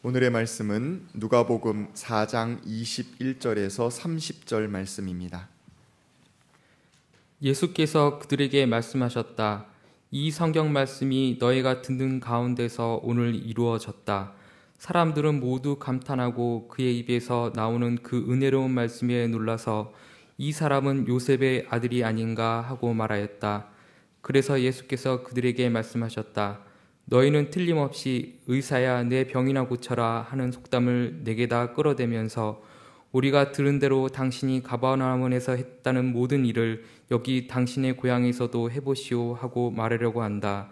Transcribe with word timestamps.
오늘의 0.00 0.30
말씀은 0.30 1.08
누가복음 1.14 1.92
4장 1.92 2.64
21절에서 2.64 3.90
30절 3.90 4.68
말씀입니다. 4.68 5.48
예수께서 7.42 8.20
그들에게 8.20 8.64
말씀하셨다. 8.66 9.66
이 10.12 10.30
성경 10.30 10.72
말씀이 10.72 11.38
너희가 11.40 11.82
듣는 11.82 12.20
가운데서 12.20 13.00
오늘 13.02 13.34
이루어졌다. 13.34 14.34
사람들은 14.78 15.40
모두 15.40 15.80
감탄하고 15.80 16.68
그의 16.68 16.96
입에서 16.98 17.50
나오는 17.56 17.98
그 18.00 18.24
은혜로운 18.30 18.70
말씀에 18.70 19.26
놀라서 19.26 19.92
이 20.36 20.52
사람은 20.52 21.08
요셉의 21.08 21.66
아들이 21.70 22.04
아닌가 22.04 22.60
하고 22.60 22.94
말하였다. 22.94 23.66
그래서 24.20 24.60
예수께서 24.60 25.24
그들에게 25.24 25.68
말씀하셨다. 25.70 26.67
너희는 27.10 27.48
틀림없이 27.48 28.38
의사야 28.46 29.02
내 29.04 29.26
병이나 29.26 29.64
고쳐라 29.64 30.26
하는 30.28 30.52
속담을 30.52 31.20
내게다 31.24 31.72
끌어대면서 31.72 32.62
우리가 33.12 33.52
들은 33.52 33.78
대로 33.78 34.08
당신이 34.08 34.62
가바나움에서 34.62 35.56
했다는 35.56 36.12
모든 36.12 36.44
일을 36.44 36.84
여기 37.10 37.46
당신의 37.46 37.96
고향에서도 37.96 38.70
해보시오 38.70 39.32
하고 39.32 39.70
말하려고 39.70 40.22
한다. 40.22 40.68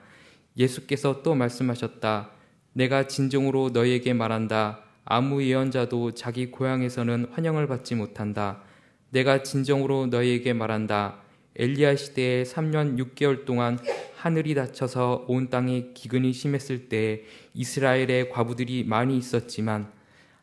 예수께서 0.59 1.23
또 1.23 1.35
말씀하셨다. 1.35 2.31
내가 2.75 3.07
진정으로 3.07 3.71
너희에게 3.71 4.13
말한다. 4.13 4.81
아무 5.07 5.43
예언자도 5.43 6.13
자기 6.13 6.51
고향에서는 6.51 7.29
환영을 7.33 7.67
받지 7.67 7.95
못한다. 7.95 8.61
내가 9.09 9.43
진정으로 9.43 10.09
너희에게 10.09 10.53
말한다. 10.53 11.23
엘리야 11.59 11.97
시대에 11.97 12.43
3년 12.43 12.99
6개월 12.99 13.45
동안 13.45 13.79
하늘이 14.17 14.55
닫혀서 14.55 15.25
온 15.29 15.49
땅에 15.49 15.93
기근이 15.95 16.33
심했을 16.33 16.89
때 16.89 17.23
이스라엘의 17.55 18.31
과부들이 18.31 18.85
많이 18.85 19.17
있었지만 19.17 19.91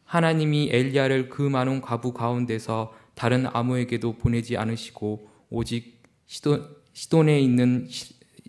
하나님이 0.05 0.70
엘리야를 0.71 1.30
그 1.30 1.41
많은 1.41 1.81
과부 1.81 2.13
가운데서 2.13 2.93
다른 3.13 3.46
아무에게도 3.52 4.13
보내지 4.18 4.57
않으시고 4.57 5.27
오직 5.49 6.02
시돈, 6.27 6.68
시돈에 6.93 7.40
있는 7.40 7.87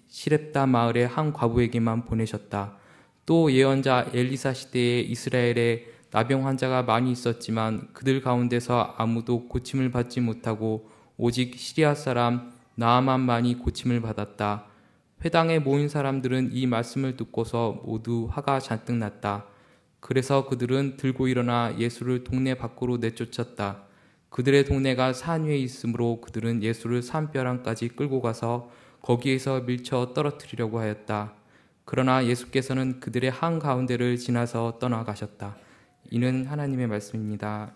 시렙다 0.09 0.67
마을의 0.67 1.07
한 1.07 1.33
과부에게만 1.33 2.05
보내셨다. 2.05 2.79
또 3.27 3.53
예언자 3.53 4.11
엘리사 4.15 4.55
시대에 4.55 5.01
이스라엘에 5.01 5.87
나병 6.11 6.47
환자가 6.47 6.83
많이 6.83 7.11
있었지만 7.11 7.89
그들 7.93 8.21
가운데서 8.21 8.95
아무도 8.97 9.49
고침을 9.49 9.91
받지 9.91 10.21
못하고 10.21 10.89
오직 11.17 11.59
시리아 11.59 11.95
사람 11.95 12.54
나아만만이 12.77 13.59
고침을 13.59 14.01
받았다. 14.01 14.67
회당에 15.25 15.59
모인 15.59 15.89
사람들은 15.89 16.51
이 16.53 16.67
말씀을 16.67 17.17
듣고서 17.17 17.81
모두 17.85 18.29
화가 18.31 18.61
잔뜩 18.61 18.97
났다. 18.97 19.47
그래서 20.01 20.47
그들은 20.47 20.97
들고 20.99 21.29
일어나 21.29 21.75
예수를 21.79 22.25
동네 22.25 22.55
밖으로 22.55 22.99
내쫓았다. 22.99 23.85
그들의 24.29 24.65
동네가 24.65 25.13
산 25.13 25.45
위에 25.45 25.57
있으므로 25.57 26.21
그들은 26.21 26.63
예수를 26.63 27.03
산벼랑까지 27.03 27.89
끌고 27.91 28.21
가서 28.21 28.71
거기에서 29.01 29.61
밀쳐 29.61 30.13
떨어뜨리려고 30.13 30.81
하였다. 30.81 31.33
그러나 31.85 32.27
예수께서는 32.27 33.01
그들의 33.01 33.31
한 33.31 33.59
가운데를 33.59 34.17
지나서 34.17 34.79
떠나가셨다. 34.79 35.57
이는 36.11 36.47
하나님의 36.47 36.87
말씀입니다. 36.89 37.73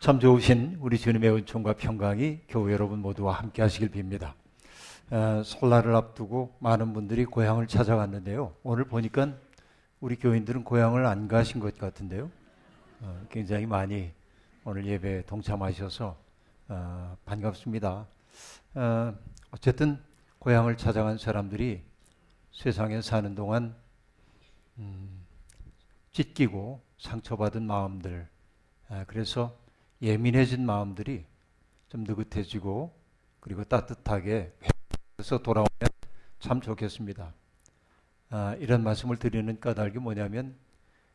참 0.00 0.20
좋으신 0.20 0.78
우리 0.80 0.96
주님의 0.96 1.28
은총과 1.34 1.72
평강이 1.72 2.42
교회 2.48 2.72
여러분 2.72 3.00
모두와 3.00 3.32
함께 3.32 3.62
하시길 3.62 3.90
빕니다. 3.90 4.34
어, 5.10 5.42
설날을 5.44 5.92
앞두고 5.96 6.54
많은 6.60 6.92
분들이 6.92 7.24
고향을 7.24 7.66
찾아갔는데요. 7.66 8.54
오늘 8.62 8.84
보니까 8.84 9.34
우리 9.98 10.14
교인들은 10.14 10.62
고향을 10.62 11.04
안 11.04 11.26
가신 11.26 11.58
것 11.58 11.76
같은데요. 11.76 12.30
어, 13.00 13.26
굉장히 13.28 13.66
많이 13.66 14.12
오늘 14.62 14.86
예배에 14.86 15.22
동참하셔서 15.22 16.16
어, 16.68 17.16
반갑습니다. 17.24 18.06
어, 18.74 19.14
어쨌든 19.50 19.98
고향을 20.38 20.76
찾아간 20.76 21.18
사람들이 21.18 21.82
세상에 22.52 23.02
사는 23.02 23.34
동안 23.34 23.74
음, 24.78 25.26
찢기고 26.12 26.80
상처받은 26.98 27.64
마음들, 27.64 28.28
아, 28.90 29.04
그래서 29.08 29.58
예민해진 30.00 30.64
마음들이 30.64 31.24
좀 31.88 32.04
느긋해지고 32.04 32.94
그리고 33.40 33.64
따뜻하게 33.64 34.52
회복해서 34.62 35.38
돌아오면 35.42 35.68
참 36.38 36.60
좋겠습니다. 36.60 37.32
아, 38.30 38.54
이런 38.60 38.84
말씀을 38.84 39.16
드리는 39.16 39.58
까닭이 39.58 39.98
뭐냐면 39.98 40.54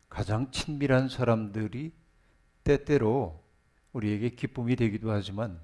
가장 0.09 0.51
친밀한 0.51 1.09
사람들이 1.09 1.91
때때로 2.63 3.41
우리에게 3.93 4.29
기쁨이 4.29 4.75
되기도 4.75 5.11
하지만 5.11 5.59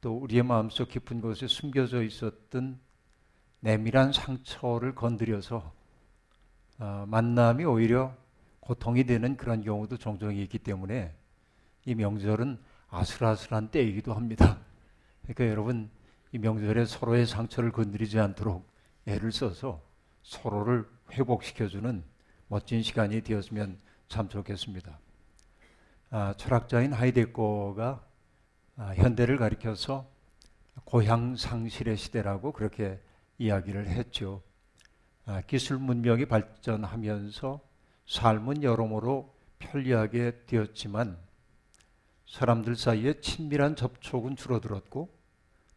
또 0.00 0.16
우리의 0.18 0.42
마음속 0.42 0.88
깊은 0.88 1.20
곳에 1.20 1.46
숨겨져 1.46 2.02
있었던 2.02 2.78
내밀한 3.60 4.12
상처를 4.12 4.94
건드려서 4.94 5.72
어, 6.78 7.04
만남이 7.08 7.64
오히려 7.64 8.14
고통이 8.60 9.04
되는 9.04 9.36
그런 9.36 9.62
경우도 9.62 9.96
종종 9.96 10.34
있기 10.34 10.58
때문에 10.58 11.14
이 11.86 11.94
명절은 11.94 12.58
아슬아슬한 12.90 13.70
때이기도 13.70 14.12
합니다. 14.12 14.58
그러니까 15.22 15.48
여러분 15.48 15.88
이 16.32 16.38
명절에 16.38 16.84
서로의 16.84 17.26
상처를 17.26 17.72
건드리지 17.72 18.18
않도록 18.18 18.68
애를 19.06 19.32
써서 19.32 19.80
서로를 20.22 20.84
회복시켜주는 21.12 22.04
멋진 22.48 22.82
시간이 22.82 23.22
되었으면 23.22 23.78
참 24.08 24.28
좋겠습니다. 24.28 24.98
아, 26.10 26.34
철학자인 26.36 26.92
하이데거가 26.92 28.04
아, 28.76 28.94
현대를 28.96 29.38
가리켜서 29.38 30.08
고향 30.84 31.36
상실의 31.36 31.96
시대라고 31.96 32.52
그렇게 32.52 33.00
이야기를 33.38 33.86
했죠. 33.86 34.42
아, 35.24 35.40
기술 35.40 35.78
문명이 35.78 36.26
발전하면서 36.26 37.60
삶은 38.06 38.62
여러모로 38.62 39.34
편리하게 39.58 40.44
되었지만 40.46 41.25
사람들 42.26 42.76
사이에 42.76 43.20
친밀한 43.20 43.76
접촉은 43.76 44.36
줄어들었고 44.36 45.14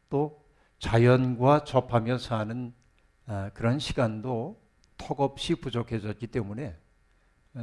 또 0.10 0.44
자연과 0.80 1.64
접하며 1.64 2.18
사는 2.18 2.74
아, 3.26 3.52
그런 3.54 3.80
시간도 3.80 4.60
턱없이 4.98 5.56
부족해졌기 5.56 6.28
때문에 6.28 6.76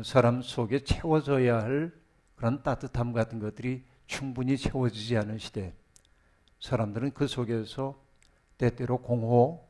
사람 0.04 0.42
속에 0.42 0.84
채워져야 0.84 1.62
할 1.62 1.92
그런 2.34 2.62
따뜻함 2.62 3.12
같은 3.12 3.38
것들이 3.41 3.84
충분히 4.06 4.56
채워지지 4.56 5.16
않은 5.16 5.38
시대 5.38 5.74
사람들은 6.60 7.12
그 7.12 7.26
속에서 7.26 8.00
때때로 8.58 8.98
공허 8.98 9.60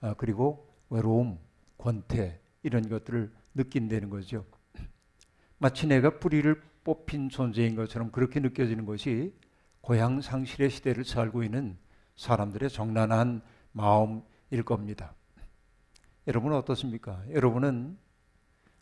아, 0.00 0.14
그리고 0.14 0.68
외로움, 0.90 1.38
권태 1.78 2.40
이런 2.62 2.88
것들을 2.88 3.32
느낀다는 3.54 4.10
거죠. 4.10 4.44
마치 5.58 5.86
내가 5.86 6.18
뿌리를 6.18 6.60
뽑힌 6.84 7.30
존재인 7.30 7.74
것처럼 7.74 8.10
그렇게 8.10 8.40
느껴지는 8.40 8.84
것이 8.84 9.34
고향 9.80 10.20
상실의 10.20 10.70
시대를 10.70 11.04
살고 11.04 11.42
있는 11.42 11.76
사람들의 12.16 12.70
정난한 12.70 13.42
마음일 13.72 14.62
겁니다. 14.64 15.14
여러분은 16.26 16.56
어떻습니까? 16.56 17.22
여러분은 17.30 17.98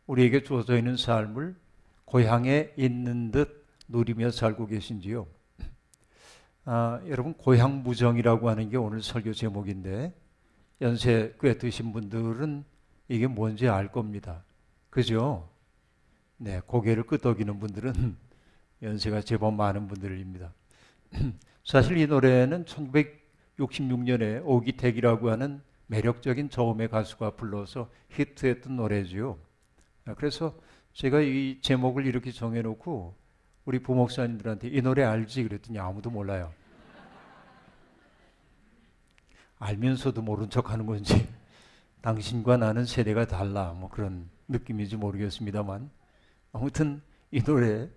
우리에게 0.06 0.42
주어져 0.42 0.76
있는 0.76 0.96
삶을 0.96 1.56
고향에 2.04 2.72
있는 2.76 3.30
듯 3.30 3.66
누리며 3.88 4.30
살고 4.30 4.66
계신지요? 4.66 5.26
아, 6.64 7.00
여러분 7.08 7.34
고향 7.34 7.82
무정이라고 7.82 8.48
하는 8.48 8.68
게 8.68 8.76
오늘 8.76 9.02
설교 9.02 9.32
제목인데 9.32 10.14
연세 10.80 11.34
꽤 11.40 11.58
드신 11.58 11.92
분들은 11.92 12.64
이게 13.08 13.26
뭔지 13.26 13.68
알 13.68 13.90
겁니다. 13.90 14.44
그죠? 14.90 15.51
네, 16.42 16.60
고개를 16.66 17.04
끄덕이는 17.04 17.60
분들은 17.60 18.16
연세가 18.82 19.20
제법 19.20 19.54
많은 19.54 19.86
분들입니다. 19.86 20.52
사실 21.64 21.96
이 21.98 22.08
노래는 22.08 22.64
1966년에 22.64 24.42
오기택이라고 24.44 25.30
하는 25.30 25.62
매력적인 25.86 26.50
저음의 26.50 26.88
가수가 26.88 27.36
불러서 27.36 27.92
히트했던 28.10 28.74
노래지요. 28.74 29.38
그래서 30.16 30.58
제가 30.94 31.20
이 31.20 31.60
제목을 31.60 32.06
이렇게 32.06 32.32
정해놓고 32.32 33.14
우리 33.64 33.78
부목사님들한테 33.78 34.66
이 34.66 34.82
노래 34.82 35.04
알지? 35.04 35.44
그랬더니 35.44 35.78
아무도 35.78 36.10
몰라요. 36.10 36.52
알면서도 39.60 40.22
모른 40.22 40.50
척 40.50 40.72
하는 40.72 40.86
건지 40.86 41.28
당신과 42.02 42.56
나는 42.56 42.84
세대가 42.84 43.28
달라 43.28 43.74
뭐 43.74 43.88
그런 43.88 44.28
느낌인지 44.48 44.96
모르겠습니다만 44.96 46.01
아무튼 46.52 47.02
이 47.30 47.42
노래 47.42 47.88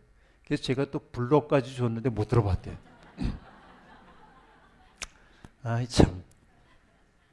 그래서 0.46 0.64
제가 0.64 0.92
또 0.92 1.00
블록까지 1.00 1.76
줬는데 1.76 2.10
못 2.10 2.28
들어봤대. 2.28 2.78
아이 5.64 5.88
참 5.88 6.24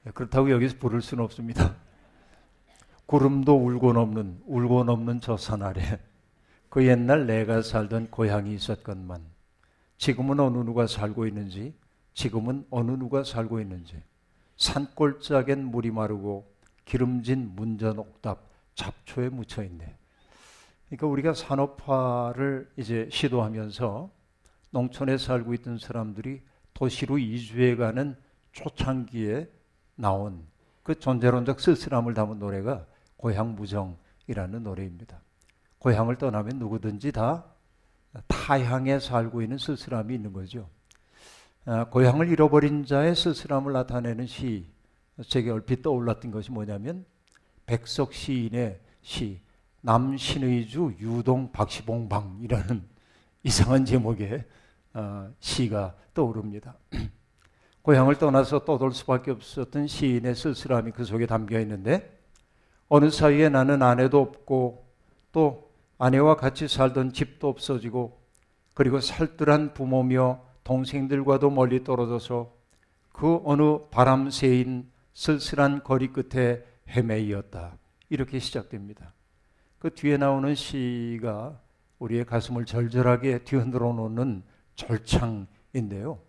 예, 0.06 0.10
그렇다고 0.10 0.50
여기서 0.50 0.76
부를 0.78 1.02
수는 1.02 1.22
없습니다. 1.24 1.76
구름도 3.06 3.54
울고 3.54 3.92
넘는 3.92 4.40
울고 4.46 4.84
넘는 4.84 5.20
저 5.20 5.36
산 5.36 5.62
아래 5.62 6.00
그 6.70 6.86
옛날 6.86 7.26
내가 7.26 7.60
살던 7.60 8.10
고향이 8.10 8.54
있었건만 8.54 9.22
지금은 9.98 10.40
어느 10.40 10.58
누가 10.58 10.86
살고 10.86 11.26
있는지 11.26 11.74
지금은 12.14 12.66
어느 12.70 12.92
누가 12.92 13.22
살고 13.22 13.60
있는지 13.60 14.02
산골짜기엔 14.56 15.66
물이 15.66 15.90
마르고 15.90 16.50
기름진 16.86 17.54
문전 17.54 17.98
옥답 17.98 18.48
잡초에 18.74 19.28
묻혀 19.28 19.62
있네. 19.62 19.94
그러니까 20.92 21.06
우리가 21.06 21.32
산업화를 21.32 22.70
이제 22.76 23.08
시도하면서 23.10 24.10
농촌에 24.72 25.16
살고 25.16 25.54
있던 25.54 25.78
사람들이 25.78 26.42
도시로 26.74 27.16
이주해 27.16 27.76
가는 27.76 28.14
초창기에 28.52 29.48
나온 29.94 30.44
그 30.82 30.98
존재론적 30.98 31.60
쓸쓸함을 31.60 32.12
담은 32.12 32.38
노래가 32.38 32.84
고향 33.16 33.54
무정이라는 33.54 34.62
노래입니다. 34.62 35.18
고향을 35.78 36.16
떠나면 36.16 36.58
누구든지 36.58 37.12
다 37.12 37.46
타향에 38.26 38.98
살고 38.98 39.40
있는 39.40 39.56
쓸쓸함이 39.56 40.14
있는 40.14 40.34
거죠. 40.34 40.68
아, 41.64 41.84
고향을 41.84 42.28
잃어버린 42.28 42.84
자의 42.84 43.16
쓸쓸함을 43.16 43.72
나타내는 43.72 44.26
시, 44.26 44.66
제게 45.26 45.50
얼핏 45.50 45.80
떠올랐던 45.80 46.30
것이 46.32 46.50
뭐냐면 46.50 47.06
백석 47.64 48.12
시인의 48.12 48.78
시 49.00 49.40
남신의주 49.82 50.96
유동 51.00 51.52
박시봉방이라는 51.52 52.82
이상한 53.44 53.84
제목의 53.84 54.44
어, 54.94 55.30
시가 55.40 55.94
떠오릅니다. 56.14 56.76
고향을 57.82 58.16
떠나서 58.16 58.64
떠돌 58.64 58.92
수밖에 58.92 59.32
없었던 59.32 59.88
시인의 59.88 60.34
쓸쓸함이 60.34 60.92
그 60.92 61.04
속에 61.04 61.26
담겨 61.26 61.58
있는데 61.60 62.20
어느 62.88 63.10
사이에 63.10 63.48
나는 63.48 63.82
아내도 63.82 64.20
없고 64.20 64.86
또 65.32 65.72
아내와 65.98 66.36
같이 66.36 66.68
살던 66.68 67.12
집도 67.12 67.48
없어지고 67.48 68.20
그리고 68.74 69.00
살뜰한 69.00 69.74
부모며 69.74 70.40
동생들과도 70.64 71.50
멀리 71.50 71.82
떨어져서 71.82 72.54
그 73.12 73.40
어느 73.44 73.78
바람 73.90 74.30
새인 74.30 74.90
쓸쓸한 75.14 75.82
거리 75.82 76.12
끝에 76.12 76.64
헤매이었다. 76.88 77.76
이렇게 78.08 78.38
시작됩니다. 78.38 79.12
그 79.82 79.92
뒤에 79.92 80.16
나오는 80.16 80.54
시가 80.54 81.58
우리의 81.98 82.24
가슴을 82.24 82.66
절절하게 82.66 83.42
뒤흔들어 83.42 83.92
놓는 83.92 84.44
절창인데요. 84.76 86.20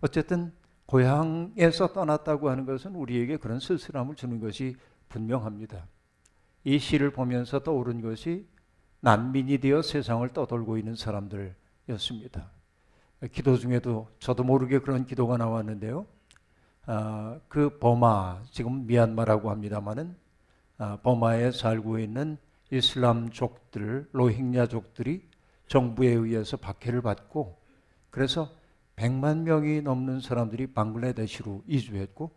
어쨌든 0.00 0.52
고향에서 0.86 1.92
떠났다고 1.92 2.50
하는 2.50 2.66
것은 2.66 2.96
우리에게 2.96 3.36
그런 3.36 3.60
쓸쓸함을 3.60 4.16
주는 4.16 4.40
것이 4.40 4.74
분명합니다. 5.08 5.86
이 6.64 6.80
시를 6.80 7.12
보면서 7.12 7.60
떠오른 7.60 8.00
것이 8.00 8.48
난민이 9.02 9.58
되어 9.58 9.82
세상을 9.82 10.28
떠돌고 10.32 10.76
있는 10.76 10.96
사람들이었습니다. 10.96 12.50
기도 13.30 13.56
중에도 13.56 14.08
저도 14.18 14.42
모르게 14.42 14.80
그런 14.80 15.06
기도가 15.06 15.36
나왔는데요. 15.36 16.06
아, 16.86 17.38
그 17.46 17.78
버마, 17.78 18.42
지금 18.50 18.84
미얀마라고 18.88 19.48
합니다만은 19.48 20.16
아, 20.78 20.98
버마에 21.04 21.52
살고 21.52 22.00
있는 22.00 22.36
이슬람족들, 22.70 24.10
로힝야족들이 24.12 25.28
정부에 25.66 26.08
의해서 26.08 26.56
박해를 26.56 27.02
받고 27.02 27.58
그래서 28.10 28.54
100만 28.96 29.42
명이 29.42 29.82
넘는 29.82 30.20
사람들이 30.20 30.68
방글라데시로 30.68 31.62
이주했고 31.66 32.30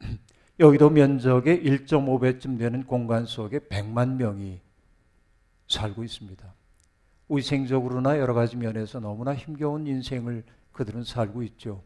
여기도 0.60 0.90
면적의 0.90 1.62
1.5배쯤 1.64 2.58
되는 2.58 2.84
공간 2.86 3.26
속에 3.26 3.58
100만 3.58 4.16
명이 4.16 4.60
살고 5.68 6.04
있습니다. 6.04 6.54
위생적으로나 7.28 8.18
여러 8.18 8.34
가지 8.34 8.56
면에서 8.56 9.00
너무나 9.00 9.34
힘겨운 9.34 9.86
인생을 9.86 10.44
그들은 10.72 11.04
살고 11.04 11.42
있죠. 11.42 11.82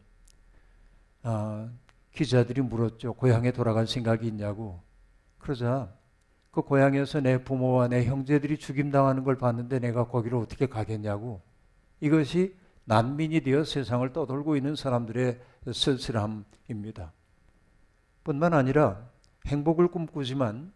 아, 1.23 1.69
기자들이 2.13 2.61
물었죠. 2.61 3.13
고향에 3.13 3.51
돌아갈 3.51 3.87
생각이 3.87 4.27
있냐고. 4.27 4.81
그러자 5.39 5.91
그 6.51 6.61
고향에서 6.61 7.21
내 7.21 7.43
부모와 7.43 7.87
내 7.87 8.05
형제들이 8.05 8.57
죽임당하는 8.57 9.23
걸 9.23 9.37
봤는데 9.37 9.79
내가 9.79 10.07
거기를 10.07 10.37
어떻게 10.37 10.67
가겠냐고. 10.67 11.41
이것이 12.01 12.55
난민이 12.85 13.41
되어 13.41 13.63
세상을 13.63 14.11
떠돌고 14.11 14.57
있는 14.57 14.75
사람들의 14.75 15.39
쓸쓸함입니다. 15.73 17.13
뿐만 18.23 18.53
아니라 18.53 19.09
행복을 19.47 19.87
꿈꾸지만 19.87 20.73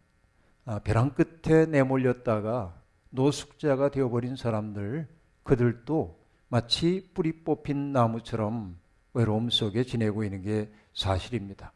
아, 0.65 0.79
벼랑 0.79 1.11
끝에 1.11 1.65
내몰렸다가 1.65 2.73
노숙자가 3.11 3.91
되어버린 3.91 4.35
사람들, 4.35 5.07
그들도 5.43 6.19
마치 6.47 7.09
뿌리 7.13 7.43
뽑힌 7.43 7.91
나무처럼 7.91 8.77
외로움 9.13 9.49
속에 9.49 9.83
지내고 9.83 10.23
있는 10.23 10.41
게 10.41 10.71
사실입니다. 10.93 11.71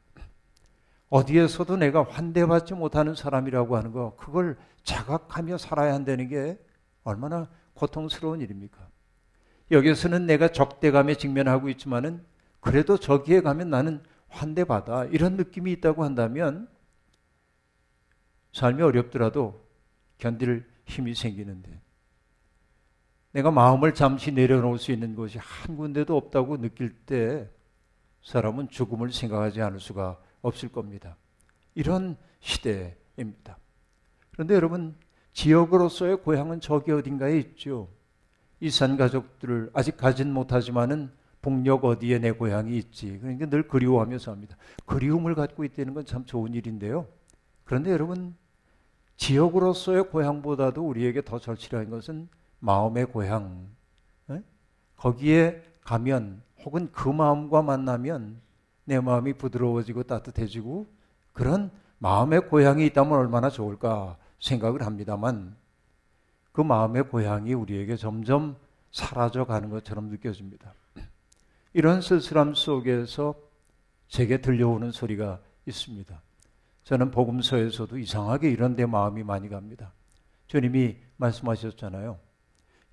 어디에서도 1.10 1.78
내가 1.78 2.04
환대받지 2.04 2.76
못하는 2.76 3.16
사람이라고 3.16 3.76
하는 3.76 3.92
거, 3.92 4.16
그걸 4.16 4.58
자각하며 4.84 5.58
살아야 5.58 5.94
한다는 5.94 6.28
게 6.28 6.58
얼마나 7.04 7.50
고통스러운 7.74 8.42
일입니까? 8.42 8.88
여기서는 9.72 10.26
내가 10.26 10.50
적대감에 10.50 11.16
직면하고 11.16 11.70
있지만은 11.70 12.24
그래도 12.60 12.98
저기에 12.98 13.42
가면 13.42 13.70
나는 13.70 14.04
환대받아. 14.28 15.06
이런 15.06 15.36
느낌이 15.36 15.72
있다고 15.74 16.04
한다면 16.04 16.68
삶이 18.54 18.82
어렵더라도 18.82 19.66
견딜 20.18 20.66
힘이 20.86 21.16
생기는데 21.16 21.82
내가 23.32 23.52
마음을 23.52 23.94
잠시 23.94 24.32
내려놓을 24.32 24.80
수 24.80 24.92
있는 24.92 25.16
곳이 25.16 25.38
한 25.38 25.78
군데도 25.78 26.18
없다고 26.18 26.58
느낄 26.58 26.92
때 27.06 27.50
사람은 28.24 28.70
죽음을 28.70 29.12
생각하지 29.12 29.62
않을 29.62 29.80
수가 29.80 30.20
없을 30.42 30.70
겁니다. 30.70 31.16
이런 31.76 32.18
시대입니다. 32.40 33.58
그런데 34.32 34.56
여러분, 34.56 34.96
지역으로서의 35.34 36.18
고향은 36.24 36.62
저기 36.62 36.92
어딘가에 36.92 37.38
있죠. 37.40 37.90
이산 38.60 38.98
가족들을 38.98 39.72
아직 39.74 39.96
가진 39.98 40.34
못하지만은 40.34 41.12
북녘 41.42 41.86
어디에 41.86 42.20
내 42.20 42.32
고향이 42.32 42.78
있지. 42.78 43.18
그러니까 43.20 43.46
늘 43.46 43.68
그리워하며 43.68 44.20
삽니다. 44.20 44.58
그리움을 44.86 45.36
갖고 45.36 45.64
있다는 45.64 45.94
건 45.94 46.06
참 46.06 46.26
좋은 46.26 46.54
일인데요. 46.54 47.08
그런데 47.64 47.92
여러분, 47.92 48.36
지역으로서의 49.18 50.10
고향보다도 50.10 50.86
우리에게 50.86 51.22
더 51.24 51.40
절실한 51.40 51.90
것은 51.90 52.28
마음의 52.60 53.06
고향. 53.08 53.70
에? 54.32 54.42
거기에 54.98 55.64
가면 55.82 56.42
혹은 56.66 56.90
그 56.92 57.08
마음과 57.10 57.62
만나면 57.62 58.42
내 58.90 59.00
마음이 59.00 59.34
부드러워지고 59.34 60.04
따뜻해지고 60.04 60.88
그런 61.32 61.70
마음의 62.00 62.50
고향이 62.50 62.88
있다면 62.88 63.14
얼마나 63.14 63.52
좋을까 63.52 64.18
생각을 64.40 64.84
합니다만 64.84 65.56
그 66.52 66.62
마음의 66.62 67.10
고향이 67.10 67.54
우리에게 67.54 67.96
점점 67.96 68.58
사라져 68.92 69.46
가는 69.46 69.70
것처럼 69.70 70.08
느껴집니다. 70.10 70.74
이런 71.74 72.02
쓸쓸함 72.02 72.56
속에서 72.56 73.36
제게 74.08 74.42
들려오는 74.42 74.92
소리가 74.92 75.40
있습니다. 75.68 76.20
저는 76.84 77.12
복음서에서도 77.12 77.96
이상하게 77.96 78.50
이런 78.50 78.76
데 78.76 78.88
마음이 78.88 79.22
많이 79.22 79.50
갑니다. 79.50 79.94
주님이 80.48 80.98
말씀하셨잖아요. 81.18 82.18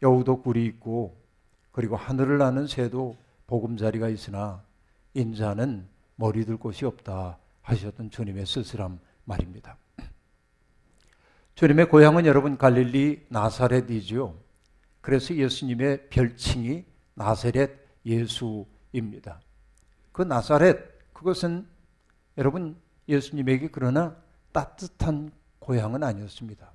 여우도 0.02 0.42
굴이 0.42 0.62
있고 0.66 1.16
그리고 1.72 1.96
하늘을 1.96 2.36
나는 2.36 2.66
새도 2.66 3.16
보금자리가 3.46 4.10
있으나 4.10 4.65
인자는 5.16 5.88
머리 6.16 6.44
들 6.44 6.56
곳이 6.56 6.84
없다 6.84 7.38
하셨던 7.62 8.10
주님의 8.10 8.46
쓸쓸함 8.46 9.00
말입니다. 9.24 9.78
주님의 11.54 11.88
고향은 11.88 12.26
여러분 12.26 12.58
갈릴리 12.58 13.26
나사렛이지요. 13.30 14.34
그래서 15.00 15.34
예수님의 15.34 16.10
별칭이 16.10 16.84
나사렛 17.14 17.70
예수입니다. 18.04 19.40
그 20.12 20.22
나사렛 20.22 21.14
그것은 21.14 21.66
여러분 22.36 22.76
예수님에게 23.08 23.68
그러나 23.72 24.16
따뜻한 24.52 25.32
고향은 25.58 26.02
아니었습니다. 26.02 26.72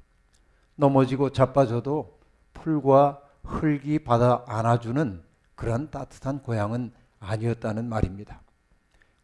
넘어지고 0.75 1.31
자빠져도 1.31 2.19
풀과 2.53 3.21
흙이 3.43 3.99
받아 3.99 4.43
안아주는 4.47 5.21
그런 5.55 5.91
따뜻한 5.91 6.41
고향은 6.41 6.91
아니었다는 7.21 7.87
말입니다. 7.87 8.41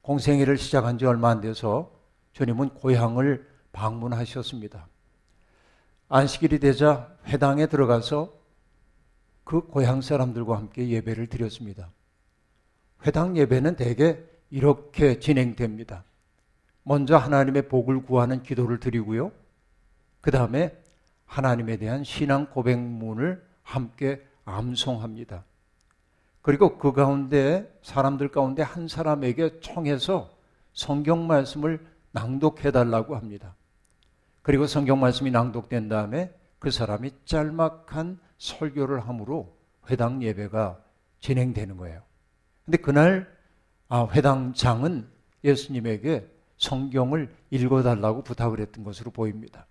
공생애를 0.01 0.57
시작한 0.57 0.97
지 0.97 1.05
얼마 1.05 1.29
안 1.29 1.41
돼서 1.41 1.91
주님은 2.31 2.69
고향을 2.69 3.45
방문하셨습니다. 3.73 4.87
안식일이 6.07 6.59
되자 6.59 7.13
회당에 7.25 7.65
들어가서 7.67 8.33
그 9.43 9.67
고향 9.67 10.01
사람들과 10.01 10.55
함께 10.55 10.87
예배를 10.87 11.27
드렸습니다. 11.27 11.91
회당 13.05 13.35
예배는 13.35 13.75
대개 13.75 14.17
이렇게 14.49 15.19
진행됩니다. 15.19 16.03
먼저 16.83 17.17
하나님의 17.17 17.67
복을 17.67 18.03
구하는 18.03 18.43
기도를 18.43 18.79
드리고요. 18.79 19.31
그 20.21 20.31
다음에 20.31 20.77
하나님에 21.25 21.77
대한 21.77 22.03
신앙 22.03 22.45
고백문을 22.45 23.45
함께 23.63 24.25
암송합니다. 24.45 25.43
그리고 26.47 26.77
그 26.77 26.93
가운데 26.93 27.69
사람들 27.81 28.29
가운데 28.29 28.63
한 28.63 28.87
사람에게 28.87 29.59
청해서 29.59 30.33
성경 30.71 31.27
말씀을 31.27 31.85
낭독해 32.13 32.71
달라고 32.71 33.17
합니다. 33.17 33.53
그리고 34.43 34.65
성경 34.65 35.01
말씀이 35.01 35.29
낭독된 35.29 35.89
다음에 35.89 36.33
그 36.57 36.71
사람이 36.71 37.11
짤막한 37.25 38.21
설교를 38.37 39.01
함으로 39.05 39.57
회당 39.89 40.23
예배가 40.23 40.81
진행되는 41.19 41.75
거예요. 41.75 42.01
근데 42.63 42.77
그날 42.77 43.29
아, 43.89 44.07
회당장은 44.09 45.05
예수님에게 45.43 46.31
성경을 46.59 47.35
읽어달라고 47.51 48.23
부탁을 48.23 48.61
했던 48.61 48.85
것으로 48.85 49.11
보입니다. 49.11 49.65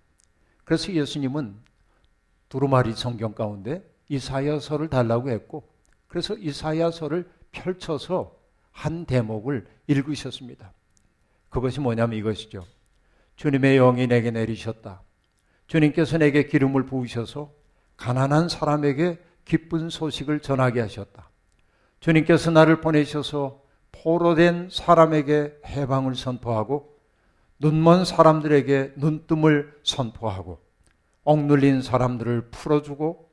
그래서 0.64 0.92
예수님은 0.92 1.56
두루마리 2.50 2.92
성경 2.92 3.32
가운데 3.32 3.82
이사야서를 4.10 4.90
달라고 4.90 5.30
했고 5.30 5.74
그래서 6.16 6.34
이사야서를 6.34 7.28
펼쳐서 7.52 8.34
한 8.70 9.04
대목을 9.04 9.66
읽으셨습니다. 9.86 10.72
그것이 11.50 11.78
뭐냐면 11.80 12.18
이것이죠. 12.18 12.64
주님의 13.36 13.76
영이 13.76 14.06
내게 14.06 14.30
내리셨다. 14.30 15.02
주님께서 15.66 16.16
내게 16.16 16.46
기름을 16.46 16.86
부으셔서 16.86 17.52
가난한 17.98 18.48
사람에게 18.48 19.18
기쁜 19.44 19.90
소식을 19.90 20.40
전하게 20.40 20.80
하셨다. 20.80 21.28
주님께서 22.00 22.50
나를 22.50 22.80
보내셔서 22.80 23.62
포로된 23.92 24.70
사람에게 24.72 25.52
해방을 25.66 26.14
선포하고 26.14 26.96
눈먼 27.58 28.06
사람들에게 28.06 28.94
눈뜸을 28.96 29.80
선포하고 29.82 30.62
억눌린 31.24 31.82
사람들을 31.82 32.48
풀어주고 32.52 33.30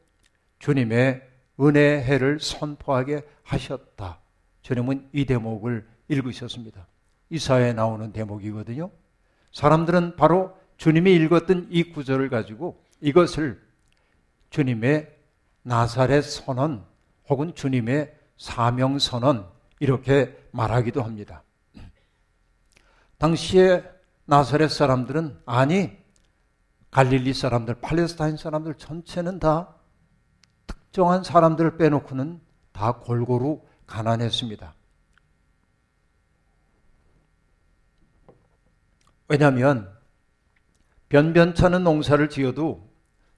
주님의 0.59 1.32
은혜 1.63 2.01
해를 2.03 2.39
선포하게 2.39 3.23
하셨다. 3.43 4.19
주님은 4.61 5.09
이 5.13 5.25
대목을 5.25 5.87
읽으셨습니다. 6.07 6.87
이사에 7.29 7.73
나오는 7.73 8.11
대목이거든요. 8.11 8.91
사람들은 9.51 10.15
바로 10.15 10.55
주님이 10.77 11.13
읽었던 11.15 11.67
이 11.69 11.83
구절을 11.91 12.29
가지고 12.29 12.83
이것을 13.01 13.61
주님의 14.49 15.15
나사렛 15.63 16.23
선언 16.23 16.85
혹은 17.29 17.55
주님의 17.55 18.13
사명 18.37 18.99
선언 18.99 19.47
이렇게 19.79 20.37
말하기도 20.51 21.01
합니다. 21.01 21.43
당시에 23.17 23.83
나사렛 24.25 24.69
사람들은 24.69 25.39
아니 25.45 25.97
갈릴리 26.91 27.33
사람들, 27.33 27.75
팔레스타인 27.81 28.37
사람들 28.37 28.75
전체는 28.75 29.39
다 29.39 29.73
특정한 30.93 31.23
사람들을 31.23 31.77
빼놓고는 31.77 32.39
다 32.71 32.99
골고루 32.99 33.63
가난했습니다. 33.87 34.75
왜냐하면 39.27 39.91
변변찮은 41.09 41.83
농사를 41.83 42.29
지어도 42.29 42.87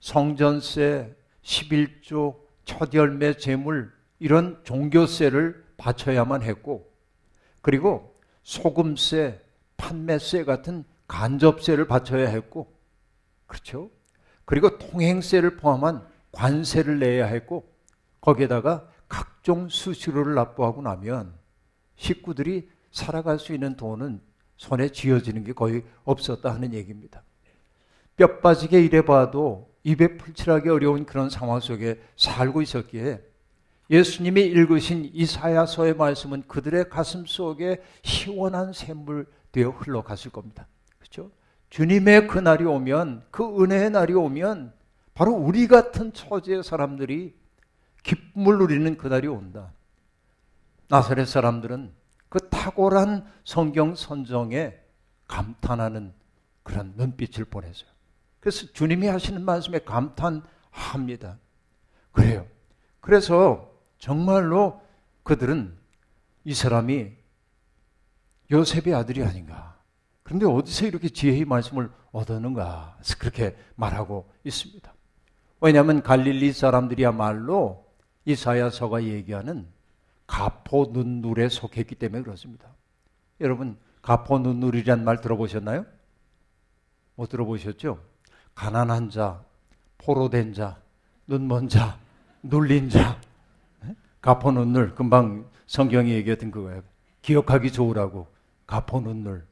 성전세, 0.00 1.16
11조, 1.42 2.38
첫 2.66 2.92
열매 2.92 3.32
재물 3.32 3.90
이런 4.18 4.60
종교세를 4.62 5.64
바쳐야만 5.78 6.42
했고 6.42 6.92
그리고 7.62 8.20
소금세, 8.42 9.40
판매세 9.78 10.44
같은 10.44 10.84
간접세를 11.08 11.86
바쳐야 11.86 12.28
했고 12.28 12.70
그렇죠? 13.46 13.90
그리고 14.44 14.76
통행세를 14.76 15.56
포함한 15.56 16.15
관세를 16.36 16.98
내야 16.98 17.26
했고 17.26 17.72
거기에다가 18.20 18.88
각종 19.08 19.68
수수료를 19.68 20.34
납부하고 20.34 20.82
나면 20.82 21.32
식구들이 21.96 22.68
살아갈 22.92 23.38
수 23.38 23.54
있는 23.54 23.76
돈은 23.76 24.20
손에 24.58 24.90
쥐어지는 24.90 25.44
게 25.44 25.52
거의 25.52 25.82
없었다 26.04 26.52
하는 26.52 26.74
얘기입니다. 26.74 27.22
뼈 28.16 28.40
빠지게 28.40 28.82
일해봐도 28.84 29.74
입에 29.82 30.16
풀칠하기 30.18 30.68
어려운 30.68 31.06
그런 31.06 31.30
상황 31.30 31.60
속에 31.60 32.00
살고 32.16 32.62
있었기에 32.62 33.22
예수님이 33.88 34.42
읽으신 34.42 35.10
이사야서의 35.14 35.94
말씀은 35.94 36.44
그들의 36.48 36.88
가슴 36.90 37.24
속에 37.24 37.82
시원한 38.02 38.72
샘물 38.72 39.26
되어 39.52 39.70
흘러갔을 39.70 40.32
겁니다. 40.32 40.66
그렇죠? 40.98 41.30
주님의 41.70 42.26
그 42.26 42.38
날이 42.38 42.64
오면 42.64 43.26
그 43.30 43.62
은혜의 43.62 43.90
날이 43.90 44.12
오면 44.14 44.75
바로 45.16 45.32
우리 45.32 45.66
같은 45.66 46.12
처지의 46.12 46.62
사람들이 46.62 47.34
기쁨을 48.02 48.58
누리는 48.58 48.98
그 48.98 49.08
날이 49.08 49.26
온다. 49.26 49.72
나사렛 50.88 51.26
사람들은 51.26 51.90
그 52.28 52.50
탁월한 52.50 53.26
성경 53.42 53.94
선정에 53.94 54.74
감탄하는 55.26 56.12
그런 56.62 56.92
눈빛을 56.96 57.46
보내서요. 57.46 57.88
그래서 58.40 58.66
주님이 58.74 59.06
하시는 59.06 59.42
말씀에 59.42 59.78
감탄합니다. 59.78 61.38
그래요. 62.12 62.46
그래서 63.00 63.72
정말로 63.98 64.82
그들은 65.22 65.78
이 66.44 66.52
사람이 66.52 67.10
요셉의 68.50 68.94
아들이 68.94 69.24
아닌가. 69.24 69.78
그런데 70.22 70.44
어디서 70.44 70.86
이렇게 70.86 71.08
지혜의 71.08 71.46
말씀을 71.46 71.90
얻었는가. 72.12 72.98
그렇게 73.18 73.56
말하고 73.76 74.30
있습니다. 74.44 74.95
왜냐하면 75.60 76.02
갈릴리 76.02 76.52
사람들이야말로 76.52 77.84
이사야서가 78.24 79.04
얘기하는 79.04 79.66
가포 80.26 80.90
눈물에 80.92 81.48
속했기 81.48 81.94
때문에 81.94 82.22
그렇습니다. 82.22 82.68
여러분 83.40 83.76
가포 84.02 84.38
눈물이란 84.38 85.04
말 85.04 85.20
들어보셨나요? 85.20 85.86
못 87.14 87.28
들어보셨죠? 87.28 87.98
가난한 88.54 89.10
자, 89.10 89.42
포로된 89.98 90.52
자, 90.52 90.78
눈먼 91.26 91.68
자, 91.68 91.98
눌린 92.42 92.88
자, 92.88 93.18
가포 94.20 94.52
눈물 94.52 94.94
금방 94.94 95.46
성경이 95.66 96.10
얘기했던 96.12 96.50
그거예요. 96.50 96.82
기억하기 97.22 97.72
좋으라고 97.72 98.26
가포 98.66 99.00
눈물. 99.00 99.44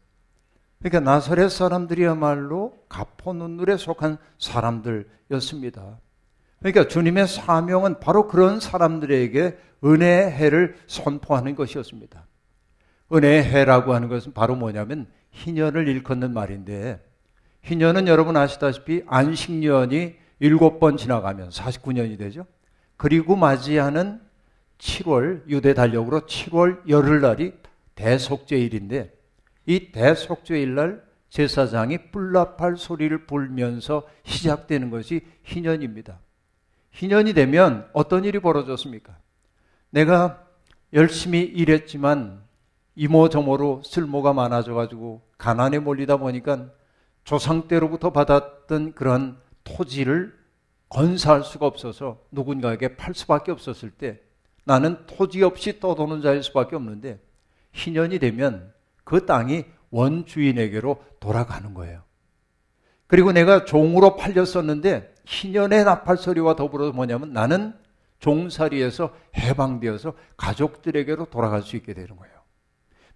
그러니까 0.84 1.00
나사렛 1.12 1.50
사람들이야말로 1.50 2.74
가포 2.90 3.32
눈물에 3.32 3.78
속한 3.78 4.18
사람들이었습니다. 4.38 5.98
그러니까 6.58 6.88
주님의 6.88 7.26
사명은 7.26 8.00
바로 8.00 8.28
그런 8.28 8.60
사람들에게 8.60 9.56
은혜의 9.82 10.30
해를 10.30 10.76
선포하는 10.86 11.54
것이었습니다. 11.54 12.26
은혜의 13.10 13.44
해라고 13.44 13.94
하는 13.94 14.10
것은 14.10 14.34
바로 14.34 14.56
뭐냐면 14.56 15.06
희년을 15.30 15.88
일컫는 15.88 16.34
말인데 16.34 17.02
희년은 17.62 18.06
여러분 18.06 18.36
아시다시피 18.36 19.04
안식년이 19.06 20.16
일곱 20.40 20.80
번 20.80 20.98
지나가면 20.98 21.48
49년이 21.48 22.18
되죠. 22.18 22.44
그리고 22.98 23.36
맞이하는 23.36 24.20
7월 24.76 25.48
유대 25.48 25.72
달력으로 25.72 26.26
7월 26.26 26.86
열흘 26.90 27.22
날이 27.22 27.54
대속죄일인데 27.94 29.13
이 29.66 29.92
대속죄일 29.92 30.74
날 30.74 31.04
제사장이 31.30 32.10
뿔나팔 32.12 32.76
소리를 32.76 33.26
불면서 33.26 34.06
시작되는 34.24 34.90
것이 34.90 35.22
희년입니다. 35.42 36.20
희년이 36.92 37.32
되면 37.32 37.88
어떤 37.92 38.24
일이 38.24 38.38
벌어졌습니까? 38.38 39.16
내가 39.90 40.46
열심히 40.92 41.42
일했지만 41.42 42.42
이모저모로 42.94 43.82
쓸모가 43.84 44.32
많아져 44.32 44.74
가지고 44.74 45.22
가난에 45.38 45.78
몰리다 45.78 46.18
보니까 46.18 46.70
조상 47.24 47.66
때로부터 47.66 48.10
받았던 48.12 48.92
그런 48.92 49.38
토지를 49.64 50.38
건사할 50.88 51.42
수가 51.42 51.66
없어서 51.66 52.20
누군가에게 52.30 52.96
팔 52.96 53.14
수밖에 53.14 53.50
없었을 53.50 53.90
때 53.90 54.20
나는 54.64 55.04
토지 55.06 55.42
없이 55.42 55.80
떠도는 55.80 56.22
자일 56.22 56.42
수밖에 56.42 56.76
없는데 56.76 57.20
희년이 57.72 58.20
되면 58.20 58.73
그 59.04 59.26
땅이 59.26 59.64
원주인에게로 59.90 61.02
돌아가는 61.20 61.72
거예요. 61.74 62.02
그리고 63.06 63.32
내가 63.32 63.64
종으로 63.64 64.16
팔렸었는데 64.16 65.14
희년의 65.26 65.84
나팔소리와 65.84 66.56
더불어 66.56 66.92
뭐냐면 66.92 67.32
나는 67.32 67.74
종살이에서 68.18 69.14
해방되어서 69.36 70.14
가족들에게로 70.36 71.26
돌아갈 71.26 71.62
수 71.62 71.76
있게 71.76 71.94
되는 71.94 72.16
거예요. 72.16 72.34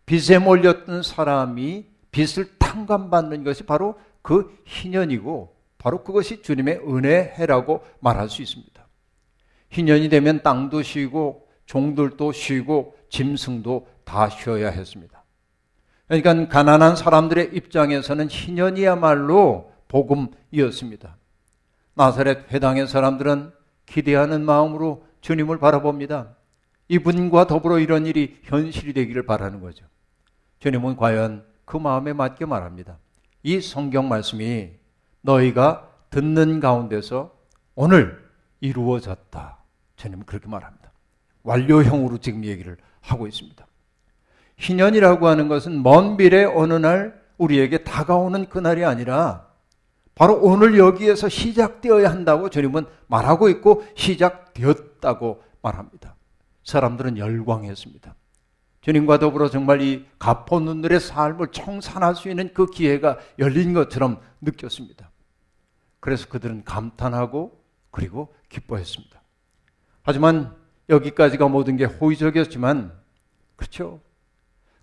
빚에 0.06 0.38
몰렸던 0.38 1.02
사람이 1.02 1.86
빚을 2.10 2.58
탕감받는 2.58 3.44
것이 3.44 3.64
바로 3.64 3.98
그 4.22 4.56
희년이고 4.66 5.56
바로 5.78 6.02
그것이 6.02 6.42
주님의 6.42 6.80
은혜해라고 6.86 7.84
말할 8.00 8.28
수 8.28 8.42
있습니다. 8.42 8.86
희년이 9.70 10.08
되면 10.08 10.42
땅도 10.42 10.82
쉬고 10.82 11.48
종들도 11.66 12.32
쉬고 12.32 12.96
짐승도 13.10 13.86
다 14.04 14.28
쉬어야 14.28 14.70
했습니다. 14.70 15.17
그러니까 16.08 16.48
가난한 16.48 16.96
사람들의 16.96 17.50
입장에서는 17.52 18.28
희년이야말로 18.28 19.72
복음이었습니다. 19.88 21.16
나사렛 21.94 22.50
회당의 22.50 22.88
사람들은 22.88 23.52
기대하는 23.86 24.44
마음으로 24.44 25.06
주님을 25.20 25.58
바라봅니다. 25.58 26.36
이분과 26.88 27.46
더불어 27.46 27.78
이런 27.78 28.06
일이 28.06 28.38
현실이 28.44 28.94
되기를 28.94 29.26
바라는 29.26 29.60
거죠. 29.60 29.84
주님은 30.60 30.96
과연 30.96 31.44
그 31.64 31.76
마음에 31.76 32.14
맞게 32.14 32.46
말합니다. 32.46 32.98
이 33.42 33.60
성경 33.60 34.08
말씀이 34.08 34.70
너희가 35.20 35.90
듣는 36.10 36.60
가운데서 36.60 37.36
오늘 37.74 38.26
이루어졌다. 38.60 39.58
주님은 39.96 40.24
그렇게 40.24 40.48
말합니다. 40.48 40.90
완료형으로 41.42 42.18
지금 42.18 42.44
얘기를 42.44 42.78
하고 43.00 43.26
있습니다. 43.26 43.67
희년이라고 44.58 45.26
하는 45.26 45.48
것은 45.48 45.82
먼 45.82 46.16
미래 46.16 46.44
어느 46.44 46.74
날 46.74 47.20
우리에게 47.38 47.84
다가오는 47.84 48.48
그날이 48.48 48.84
아니라 48.84 49.46
바로 50.14 50.38
오늘 50.42 50.76
여기에서 50.76 51.28
시작되어야 51.28 52.10
한다고 52.10 52.50
주님은 52.50 52.86
말하고 53.06 53.48
있고 53.50 53.84
시작되었다고 53.94 55.42
말합니다. 55.62 56.16
사람들은 56.64 57.18
열광했습니다. 57.18 58.14
주님과 58.80 59.18
더불어 59.20 59.48
정말 59.48 59.80
이 59.80 60.06
가포눈들의 60.18 60.98
삶을 60.98 61.48
청산할 61.52 62.16
수 62.16 62.28
있는 62.28 62.52
그 62.52 62.66
기회가 62.66 63.18
열린 63.38 63.74
것처럼 63.74 64.20
느꼈습니다. 64.40 65.08
그래서 66.00 66.28
그들은 66.28 66.64
감탄하고 66.64 67.62
그리고 67.90 68.34
기뻐했습니다. 68.48 69.20
하지만 70.02 70.56
여기까지가 70.88 71.48
모든 71.48 71.76
게 71.76 71.84
호의적이었지만 71.84 72.92
그렇죠. 73.56 74.00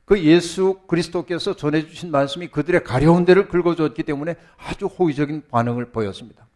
그 0.05 0.23
예수 0.23 0.79
그리스도께서 0.87 1.55
전해주신 1.55 2.11
말씀이 2.11 2.47
그들의 2.47 2.83
가려운 2.83 3.25
데를 3.25 3.47
긁어줬기 3.47 4.03
때문에 4.03 4.35
아주 4.57 4.85
호의적인 4.85 5.47
반응을 5.49 5.91
보였습니다. 5.91 6.47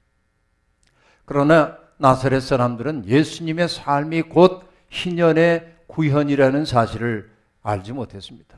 그러나 1.26 1.78
나사렛 1.98 2.42
사람들은 2.42 3.08
예수님의 3.08 3.68
삶이 3.68 4.24
곧 4.24 4.64
희년의 4.90 5.76
구현이라는 5.88 6.66
사실을 6.66 7.32
알지 7.62 7.94
못했습니다. 7.94 8.58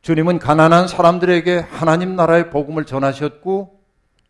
주님은 0.00 0.38
가난한 0.40 0.88
사람들에게 0.88 1.58
하나님 1.58 2.16
나라의 2.16 2.50
복음을 2.50 2.84
전하셨고, 2.84 3.80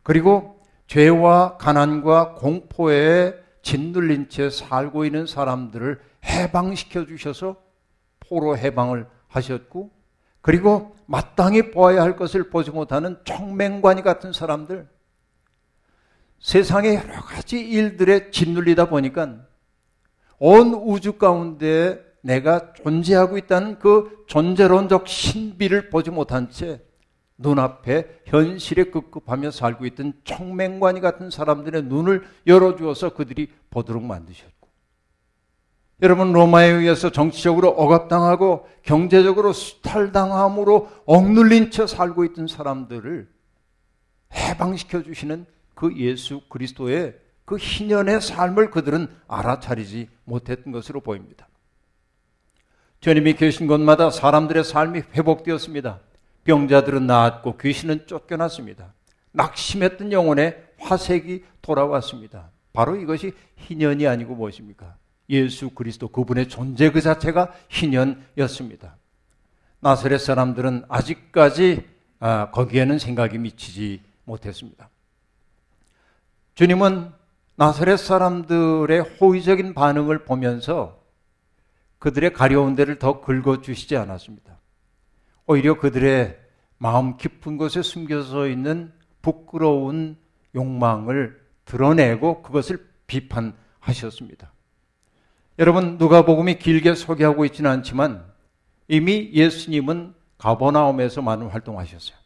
그리고 0.03 0.61
죄와 0.87 1.57
가난과 1.57 2.35
공포에 2.35 3.35
짓눌린 3.62 4.29
채 4.29 4.51
살고 4.51 5.07
있는 5.07 5.27
사람들을 5.27 6.01
해방시켜 6.25 7.07
주셔서 7.07 7.57
포로 8.33 8.57
해방을 8.57 9.07
하셨고, 9.29 9.91
그리고 10.41 10.97
마땅히 11.05 11.71
보아야 11.71 12.01
할 12.01 12.17
것을 12.17 12.49
보지 12.49 12.71
못하는 12.71 13.19
청맹관이 13.25 14.01
같은 14.01 14.33
사람들, 14.33 14.89
세상의 16.41 16.95
여러 16.95 17.21
가지 17.21 17.61
일들에 17.61 18.31
짓눌리다 18.31 18.89
보니까 18.89 19.47
온 20.39 20.75
우주 20.75 21.12
가운데 21.19 22.03
내가 22.23 22.73
존재하고 22.73 23.37
있다는 23.37 23.79
그 23.79 24.25
존재론적 24.27 25.07
신비를 25.07 25.91
보지 25.91 26.11
못한 26.11 26.51
채 26.51 26.83
눈앞에 27.37 28.23
현실에 28.25 28.85
급급하며 28.85 29.51
살고 29.51 29.87
있던 29.87 30.15
청맹관이 30.25 31.01
같은 31.01 31.31
사람들의 31.31 31.83
눈을 31.83 32.27
열어주어서 32.47 33.11
그들이 33.15 33.53
보도록 33.71 34.03
만드셨고 34.03 34.62
여러분 36.02 36.32
로마에 36.32 36.68
의해서 36.68 37.11
정치적으로 37.11 37.68
억압당하고 37.68 38.68
경제적으로 38.82 39.52
수탈당함으로 39.52 40.90
억눌린 41.06 41.71
채 41.71 41.87
살고 41.87 42.25
있던 42.25 42.49
사람들을 42.49 43.28
해방시켜 44.35 45.04
주시는 45.04 45.47
그 45.75 45.97
예수 45.97 46.40
그리스도의 46.49 47.15
그 47.45 47.56
희년의 47.56 48.21
삶을 48.21 48.71
그들은 48.71 49.08
알아차리지 49.28 50.08
못했던 50.25 50.73
것으로 50.73 51.00
보입니다. 51.00 51.47
주님이 53.00 53.34
계신 53.34 53.69
곳마다 53.69 54.10
사람들의 54.10 54.65
삶이 54.65 55.02
회복되었습니다. 55.15 56.00
병자들은 56.45 57.06
나았고 57.06 57.58
귀신은 57.58 58.06
쫓겨났습니다. 58.06 58.93
낙심했던 59.30 60.10
영혼의 60.10 60.60
화색이 60.78 61.45
돌아왔습니다. 61.62 62.50
바로 62.73 62.97
이것이 62.97 63.32
희년이 63.56 64.06
아니고 64.08 64.34
무엇입니까? 64.34 64.97
예수 65.32 65.71
그리스도 65.71 66.08
그분의 66.08 66.49
존재 66.49 66.90
그 66.90 67.00
자체가 67.00 67.52
희년이었습니다. 67.71 68.97
나사렛 69.80 70.21
사람들은 70.21 70.84
아직까지 70.88 71.84
아, 72.21 72.50
거기에는 72.52 73.00
생각이 73.00 73.38
미치지 73.38 74.00
못했습니다. 74.25 74.88
주님은 76.54 77.10
나사렛 77.56 77.99
사람들의 77.99 79.00
호의적인 79.00 79.75
반응을 79.75 80.25
보면서 80.25 81.02
그들의 81.99 82.32
가려운 82.32 82.76
데를 82.76 82.99
더 82.99 83.21
긁어주시지 83.21 83.97
않았습니다. 83.97 84.58
오히려 85.47 85.78
그들의 85.78 86.38
마음 86.78 87.16
깊은 87.16 87.56
곳에 87.56 87.82
숨겨져 87.82 88.49
있는 88.49 88.92
부끄러운 89.23 90.16
욕망을 90.54 91.40
드러내고 91.64 92.42
그것을 92.42 92.88
비판하셨습니다. 93.06 94.51
여러분 95.58 95.99
누가복음이 95.99 96.58
길게 96.58 96.95
소개하고 96.95 97.45
있지는 97.45 97.71
않지만 97.71 98.25
이미 98.88 99.30
예수님은 99.32 100.15
가버나움에서 100.38 101.23
많은 101.23 101.49
활동하셨어요. 101.49 102.17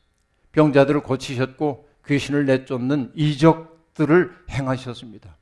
병자들을 0.53 1.01
고치셨고 1.03 1.89
귀신을 2.07 2.47
내쫓는 2.47 3.13
이적들을 3.15 4.33
행하셨습니다. 4.51 5.37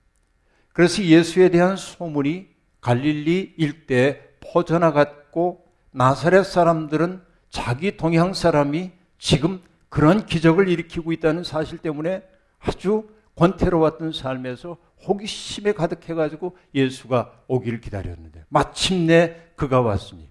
그래서 0.73 1.03
예수에 1.05 1.51
대한 1.51 1.77
소문이 1.77 2.49
갈릴리 2.81 3.55
일대에 3.57 4.21
퍼져나갔고 4.41 5.65
나사렛 5.93 6.45
사람들은 6.45 7.23
자기 7.51 7.97
동양 7.97 8.35
사람이 8.35 8.91
지금 9.19 9.63
그런 9.89 10.27
기적을 10.27 10.69
일으키고 10.69 11.13
있다는 11.13 11.45
사실 11.45 11.79
때문에 11.79 12.25
아주 12.59 13.09
권태로웠던 13.37 14.13
삶에서 14.13 14.77
호기심에 15.07 15.73
가득해가지고 15.73 16.57
예수가 16.75 17.33
오기를 17.49 17.81
기다렸는데 17.81 18.45
마침내 18.49 19.37
그가 19.57 19.81
왔으니 19.81 20.31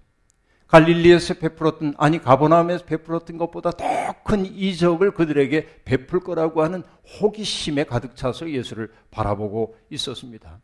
갈릴리에서 0.66 1.34
베풀었던 1.34 1.94
아니 1.98 2.18
가보나움에서 2.18 2.84
베풀었던 2.84 3.38
것보다 3.38 3.70
더 3.72 4.04
큰 4.24 4.46
이적을 4.46 5.12
그들에게 5.12 5.82
베풀 5.84 6.20
거라고 6.20 6.62
하는 6.62 6.82
호기심에 7.20 7.84
가득 7.84 8.16
차서 8.16 8.50
예수를 8.50 8.90
바라보고 9.10 9.76
있었습니다. 9.90 10.60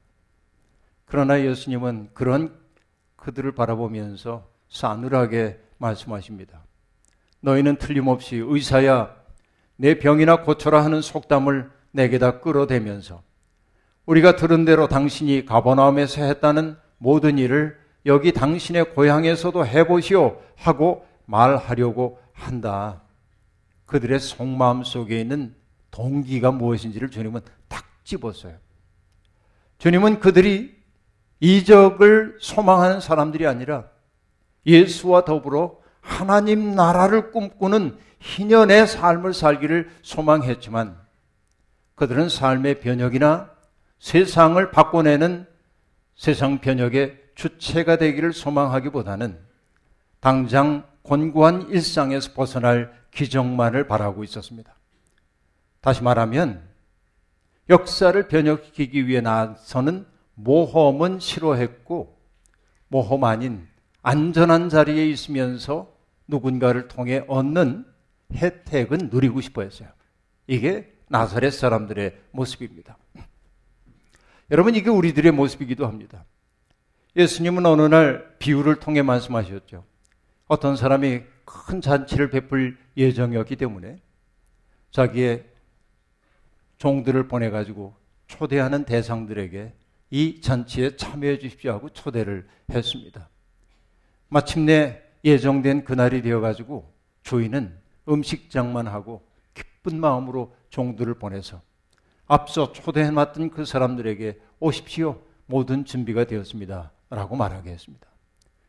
그러나 1.05 1.41
예수님은 1.41 2.11
그런 2.15 2.59
그들을 3.17 3.53
바라보면서 3.53 4.49
싸늘하게 4.71 5.61
말씀하십니다. 5.79 6.65
너희는 7.41 7.77
틀림없이 7.77 8.37
의사야 8.37 9.15
내 9.77 9.99
병이나 9.99 10.43
고쳐라 10.43 10.85
하는 10.85 11.03
속담을 11.03 11.71
내게다 11.93 12.41
끌어대면서 12.41 13.23
우리가 14.07 14.37
들은 14.37 14.65
대로 14.65 14.89
당신이 14.89 15.45
가버나움에서 15.45 16.23
했다는 16.23 16.77
모든 16.99 17.39
일을 17.39 17.79
여기 18.07 18.33
당신의 18.33 18.95
고향에서도 18.95 19.67
해보시오 19.67 20.41
하고 20.57 21.07
말하려고 21.27 22.19
한다. 22.33 23.03
그들의 23.87 24.19
속마음 24.19 24.85
속에 24.85 25.21
있는 25.21 25.55
동기가 25.91 26.51
무엇인지를 26.51 27.11
주님은 27.11 27.41
딱 27.69 27.85
집었어요. 28.05 28.57
주님은 29.79 30.21
그들이 30.21 30.77
이적을 31.41 32.39
소망하는 32.41 33.01
사람들이 33.01 33.47
아니라 33.47 33.85
예수와 34.67 35.25
더불어 35.25 35.79
하나님 36.01 36.75
나라를 36.75 37.31
꿈꾸는 37.31 37.97
희년의 38.21 38.87
삶을 38.87 39.33
살기를 39.35 39.91
소망했지만 40.03 40.99
그들은 42.01 42.31
삶의 42.31 42.81
변혁이나 42.81 43.51
세상을 43.99 44.71
바꿔내는 44.71 45.47
세상 46.15 46.59
변혁의 46.59 47.23
주체가 47.35 47.99
되기를 47.99 48.33
소망하기보다는 48.33 49.39
당장 50.19 50.87
곤고한 51.03 51.69
일상에서 51.69 52.33
벗어날 52.33 52.91
기적만을 53.11 53.87
바라고 53.87 54.25
있었습니다. 54.25 54.75
다시 55.83 56.03
말하면 56.03 56.63
역사를 57.69 58.29
변혁시키기 58.29 59.07
위해 59.07 59.21
나서는 59.21 60.07
모험은 60.37 61.21
싫어했고 61.21 62.19
모험 62.89 63.25
아닌 63.25 63.69
안전한 64.01 64.71
자리에 64.71 65.07
있으면서 65.07 65.93
누군가를 66.29 66.89
통해 66.89 67.25
얻는 67.29 67.85
혜택은 68.33 69.11
누리고 69.13 69.43
싶어 69.43 69.61
했어요. 69.61 69.91
이게 70.47 70.99
나사렛 71.11 71.53
사람들의 71.53 72.17
모습입니다. 72.31 72.97
여러분, 74.51 74.77
이게 74.77 74.91
우리들의 74.91 75.33
모습이기도 75.33 75.87
합니다. 75.87 76.25
예수님은 77.17 77.67
어느 77.67 77.83
날 77.83 78.37
비유를 78.39 78.77
통해 78.77 79.03
말씀하셨죠. 79.03 79.85
어떤 80.47 80.77
사람이 80.77 81.23
큰 81.45 81.81
잔치를 81.81 82.31
베풀 82.31 82.79
예정이었기 82.97 83.57
때문에 83.57 84.01
자기의 84.93 85.47
종들을 86.79 87.27
보내 87.27 87.51
가지고 87.51 87.95
초대하는 88.29 88.85
대상들에게 88.85 89.75
이 90.11 90.41
잔치에 90.41 90.97
참여해 90.97 91.41
주십시오 91.41 91.73
하고 91.73 91.89
초대를 91.89 92.47
했습니다. 92.73 93.29
마침내 94.29 95.03
예정된 95.25 95.85
그날이 95.85 96.23
되어 96.23 96.41
가지고 96.41 96.93
주인은 97.25 97.77
음식장만 98.09 98.87
하고 98.87 99.29
기쁜 99.55 100.01
마음으로 100.01 100.55
종들을 100.71 101.15
보내서 101.15 101.61
앞서 102.27 102.73
초대해놨던 102.73 103.51
그 103.51 103.65
사람들에게 103.65 104.39
오십시오. 104.61 105.21
모든 105.47 105.85
준비가 105.85 106.25
되었습니다. 106.25 106.93
라고 107.11 107.35
말하게 107.37 107.71
했습니다. 107.73 108.07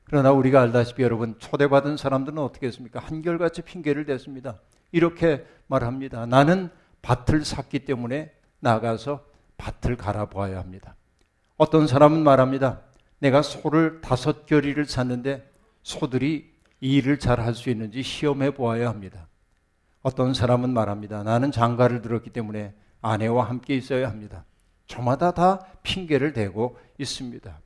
그러나 0.05 0.31
우리가 0.31 0.61
알다시피 0.61 1.03
여러분 1.03 1.37
초대받은 1.39 1.95
사람들은 1.95 2.39
어떻게 2.39 2.67
했습니까? 2.67 2.99
한결같이 2.99 3.61
핑계를 3.61 4.05
댔습니다. 4.05 4.59
이렇게 4.91 5.45
말합니다. 5.67 6.25
나는 6.25 6.69
밭을 7.01 7.45
샀기 7.45 7.85
때문에 7.85 8.33
나가서 8.59 9.23
밭을 9.57 9.95
갈아보아야 9.95 10.57
합니다. 10.59 10.95
어떤 11.55 11.85
사람은 11.87 12.23
말합니다. 12.23 12.81
내가 13.19 13.43
소를 13.43 14.01
다섯 14.01 14.47
결의를 14.47 14.85
샀는데 14.85 15.49
소들이 15.83 16.51
일을 16.79 17.19
잘 17.19 17.39
할 17.39 17.53
수 17.53 17.69
있는지 17.69 18.01
시험해 18.01 18.51
보아야 18.55 18.89
합니다. 18.89 19.27
어떤 20.01 20.33
사람은 20.33 20.73
말합니다. 20.73 21.23
나는 21.23 21.51
장가를 21.51 22.01
들었기 22.01 22.31
때문에 22.31 22.73
아내와 23.01 23.47
함께 23.47 23.75
있어야 23.75 24.09
합니다. 24.09 24.45
저마다 24.87 25.31
다 25.31 25.65
핑계를 25.83 26.33
대고 26.33 26.77
있습니다. 26.97 27.59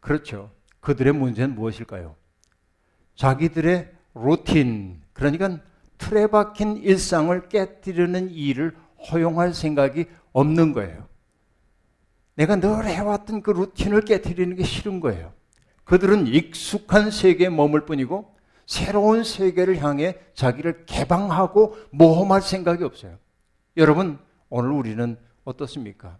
그렇죠. 0.00 0.50
그들의 0.80 1.12
문제는 1.12 1.54
무엇일까요? 1.54 2.14
자기들의 3.16 3.92
루틴, 4.14 5.02
그러니까 5.12 5.58
틀에 5.98 6.28
박힌 6.28 6.76
일상을 6.76 7.48
깨뜨리는 7.48 8.30
일을 8.30 8.76
허용할 9.10 9.52
생각이 9.52 10.06
없는 10.32 10.72
거예요. 10.72 11.08
내가 12.34 12.56
늘 12.56 12.84
해왔던 12.84 13.42
그 13.42 13.50
루틴을 13.50 14.02
깨뜨리는 14.02 14.54
게 14.56 14.62
싫은 14.62 15.00
거예요. 15.00 15.32
그들은 15.84 16.26
익숙한 16.26 17.10
세계에 17.10 17.48
머물 17.48 17.86
뿐이고 17.86 18.35
새로운 18.66 19.24
세계를 19.24 19.82
향해 19.82 20.18
자기를 20.34 20.84
개방하고 20.86 21.76
모험할 21.90 22.42
생각이 22.42 22.84
없어요. 22.84 23.16
여러분, 23.76 24.18
오늘 24.48 24.70
우리는 24.70 25.16
어떻습니까? 25.44 26.18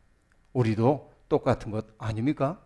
우리도 0.53 1.13
똑같은 1.29 1.73
것 1.73 1.87
아닙니까? 1.99 2.59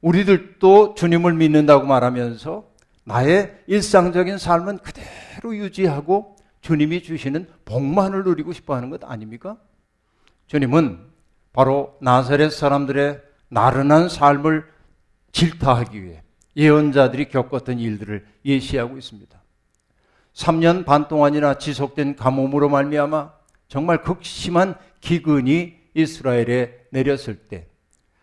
우리들도 0.00 0.94
주님을 0.94 1.34
믿는다고 1.34 1.86
말하면서 1.86 2.72
나의 3.04 3.62
일상적인 3.66 4.38
삶은 4.38 4.78
그대로 4.78 5.56
유지하고 5.56 6.36
주님이 6.60 7.02
주시는 7.02 7.48
복만을 7.64 8.24
누리고 8.24 8.52
싶어 8.52 8.74
하는 8.74 8.90
것 8.90 9.04
아닙니까? 9.04 9.56
주님은 10.46 10.98
바로 11.52 11.96
나사렛 12.00 12.52
사람들의 12.52 13.20
나른한 13.48 14.08
삶을 14.08 14.64
질타하기 15.32 16.02
위해 16.02 16.22
예언자들이 16.56 17.28
겪었던 17.28 17.78
일들을 17.78 18.26
예시하고 18.44 18.98
있습니다. 18.98 19.42
3년 20.34 20.84
반 20.84 21.08
동안이나 21.08 21.58
지속된 21.58 22.16
가뭄으로 22.16 22.68
말미암아 22.68 23.32
정말 23.68 24.02
극심한 24.02 24.74
기근이 25.00 25.76
이스라엘에 25.94 26.86
내렸을 26.90 27.36
때 27.36 27.68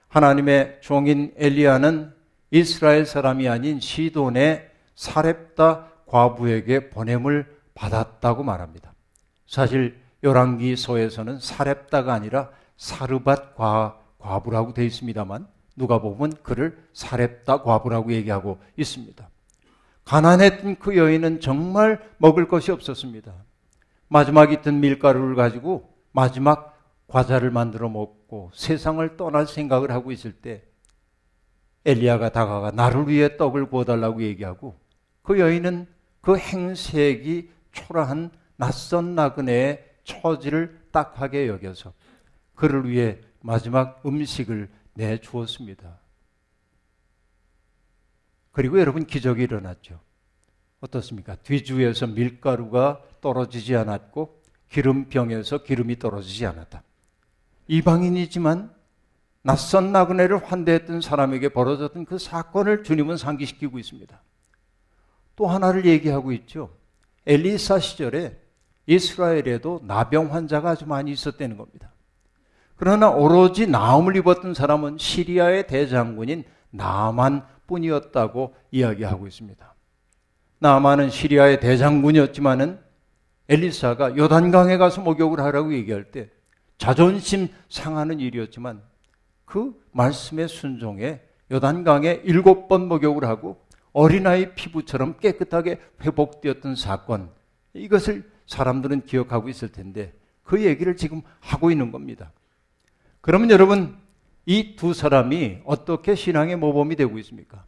하나님의 0.07 0.79
종인 0.81 1.33
엘리야는 1.37 2.13
이스라엘 2.51 3.05
사람이 3.05 3.47
아닌 3.47 3.79
시돈의 3.79 4.69
사렙다 4.95 5.87
과부에게 6.07 6.89
보냄을 6.89 7.45
받았다고 7.75 8.43
말합니다. 8.43 8.93
사실 9.47 9.99
열왕기서에서는 10.23 11.39
사렙다가 11.39 12.13
아니라 12.13 12.49
사르밧 12.77 13.55
과, 13.55 13.99
과부라고 14.17 14.73
되어 14.73 14.85
있습니다만 14.85 15.47
누가 15.79 15.99
보면 15.99 16.33
그를 16.43 16.77
사렙다 16.93 17.63
과부라고 17.63 18.11
얘기하고 18.11 18.59
있습니다. 18.77 19.27
가난했던 20.05 20.77
그 20.77 20.97
여인은 20.97 21.39
정말 21.39 21.99
먹을 22.17 22.47
것이 22.47 22.71
없었습니다. 22.71 23.33
마지막 24.09 24.51
있던 24.51 24.81
밀가루를 24.81 25.35
가지고 25.35 25.89
마지막 26.11 26.77
과자를 27.07 27.49
만들어 27.49 27.89
먹고 27.89 28.51
세상을 28.53 29.17
떠날 29.17 29.47
생각을 29.47 29.91
하고 29.91 30.11
있을 30.11 30.33
때 30.33 30.63
엘리야가 31.85 32.29
다가가 32.29 32.71
나를 32.71 33.07
위해 33.07 33.37
떡을 33.37 33.69
구워달라고 33.69 34.21
얘기하고 34.21 34.77
그 35.21 35.39
여인은 35.39 35.87
그 36.21 36.37
행색이 36.37 37.49
초라한 37.71 38.31
낯선 38.57 39.15
나그네의 39.15 39.85
처지를 40.03 40.81
딱하게 40.91 41.47
여겨서 41.47 41.93
그를 42.55 42.89
위해 42.89 43.19
마지막 43.41 44.01
음식을 44.05 44.69
내주었습니다. 44.99 45.97
그리고 48.51 48.79
여러분 48.79 49.05
기적이 49.05 49.43
일어났죠. 49.43 49.99
어떻습니까? 50.81 51.35
뒤주에서 51.35 52.07
밀가루가 52.07 53.01
떨어지지 53.21 53.75
않았고 53.75 54.41
기름병에서 54.69 55.63
기름이 55.63 55.99
떨어지지 55.99 56.45
않았다. 56.45 56.83
이방인이지만 57.67 58.73
낯선 59.41 59.91
나그네를 59.91 60.43
환대했던 60.43 61.01
사람에게 61.01 61.49
벌어졌던 61.49 62.05
그 62.05 62.17
사건을 62.17 62.83
주님은 62.83 63.17
상기시키고 63.17 63.79
있습니다. 63.79 64.21
또 65.35 65.47
하나를 65.47 65.85
얘기하고 65.85 66.33
있죠. 66.33 66.75
엘리사 67.25 67.79
시절에 67.79 68.37
이스라엘에도 68.85 69.81
나병 69.85 70.33
환자가 70.33 70.71
아주 70.71 70.85
많이 70.85 71.11
있었다는 71.11 71.57
겁니다. 71.57 71.93
그러나 72.79 73.09
오로지 73.09 73.67
나음을 73.67 74.15
입었던 74.15 74.53
사람은 74.53 74.97
시리아의 74.97 75.67
대장군인 75.67 76.45
나만 76.69 77.45
뿐이었다고 77.67 78.55
이야기하고 78.71 79.27
있습니다. 79.27 79.75
나만은 80.59 81.09
시리아의 81.09 81.59
대장군이었지만은 81.59 82.79
엘리사가 83.49 84.15
요단강에 84.15 84.77
가서 84.77 85.01
목욕을 85.01 85.41
하라고 85.41 85.73
얘기할 85.73 86.05
때 86.11 86.29
자존심 86.77 87.49
상하는 87.67 88.21
일이었지만 88.21 88.81
그 89.43 89.73
말씀에 89.91 90.47
순종해 90.47 91.19
요단강에 91.51 92.21
일곱 92.23 92.69
번 92.69 92.87
목욕을 92.87 93.25
하고 93.25 93.61
어린아이 93.91 94.55
피부처럼 94.55 95.17
깨끗하게 95.19 95.81
회복되었던 96.01 96.77
사건 96.77 97.29
이것을 97.73 98.23
사람들은 98.47 99.01
기억하고 99.01 99.49
있을 99.49 99.69
텐데 99.69 100.13
그 100.43 100.63
얘기를 100.63 100.95
지금 100.95 101.21
하고 101.41 101.71
있는 101.71 101.91
겁니다. 101.91 102.31
그러면 103.21 103.49
여러분 103.51 103.97
이 104.45 104.75
두 104.75 104.93
사람이 104.93 105.59
어떻게 105.65 106.15
신앙의 106.15 106.55
모범이 106.55 106.95
되고 106.95 107.17
있습니까? 107.19 107.65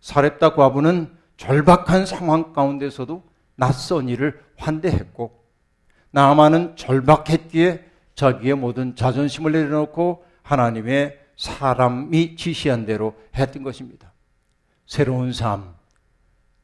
사렙다 0.00 0.54
과부는 0.54 1.16
절박한 1.36 2.06
상황 2.06 2.52
가운데서도 2.52 3.22
낯선 3.56 4.08
일을 4.08 4.40
환대했고 4.56 5.38
나만은 6.10 6.76
절박했기에 6.76 7.84
자기의 8.14 8.54
모든 8.54 8.96
자존심을 8.96 9.52
내려놓고 9.52 10.24
하나님의 10.42 11.18
사람이 11.36 12.36
지시한 12.36 12.84
대로 12.84 13.14
했던 13.34 13.62
것입니다. 13.62 14.12
새로운 14.86 15.32
삶. 15.32 15.74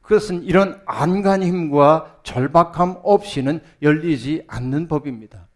그것은 0.01 0.43
이런 0.43 0.79
안간 0.85 1.41
힘과 1.41 2.19
절박함 2.23 2.99
없이는 3.03 3.61
열리지 3.81 4.43
않는 4.47 4.87
법입니다. 4.87 5.46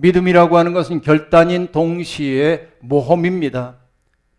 믿음이라고 0.00 0.56
하는 0.56 0.72
것은 0.72 1.00
결단인 1.00 1.72
동시에 1.72 2.68
모험입니다. 2.80 3.76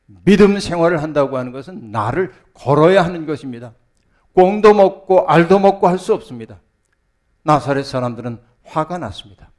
믿음 0.06 0.60
생활을 0.60 1.04
한다고 1.04 1.38
하는 1.38 1.52
것은 1.52 1.92
나를 1.92 2.32
걸어야 2.54 3.04
하는 3.04 3.26
것입니다. 3.26 3.74
꽁도 4.34 4.74
먹고 4.74 5.28
알도 5.28 5.60
먹고 5.60 5.88
할 5.88 5.98
수 5.98 6.14
없습니다. 6.14 6.60
나사렛 7.44 7.86
사람들은 7.86 8.40
화가 8.64 8.98
났습니다. 8.98 9.52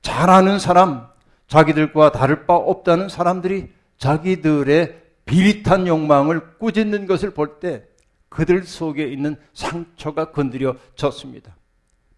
잘 0.00 0.30
아는 0.30 0.58
사람, 0.58 1.06
자기들과 1.48 2.12
다를 2.12 2.46
바 2.46 2.54
없다는 2.54 3.08
사람들이 3.08 3.70
자기들의 3.98 5.02
비릿한 5.26 5.86
욕망을 5.86 6.56
꾸짖는 6.58 7.06
것을 7.06 7.30
볼 7.34 7.60
때 7.60 7.84
그들 8.28 8.64
속에 8.64 9.04
있는 9.04 9.36
상처가 9.52 10.30
건드려졌습니다. 10.32 11.54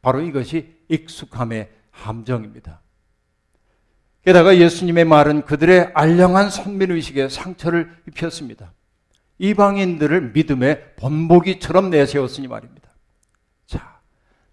바로 0.01 0.21
이것이 0.21 0.77
익숙함의 0.89 1.69
함정입니다. 1.91 2.81
게다가 4.25 4.57
예수님의 4.57 5.05
말은 5.05 5.43
그들의 5.43 5.91
알량한 5.93 6.49
선민의식에 6.51 7.29
상처를 7.29 7.95
입혔습니다. 8.09 8.73
이방인들을 9.39 10.33
믿음의 10.33 10.97
본보기처럼 10.97 11.91
내세웠으니 11.91 12.49
말입니다. 12.49 12.89
자, 13.67 14.01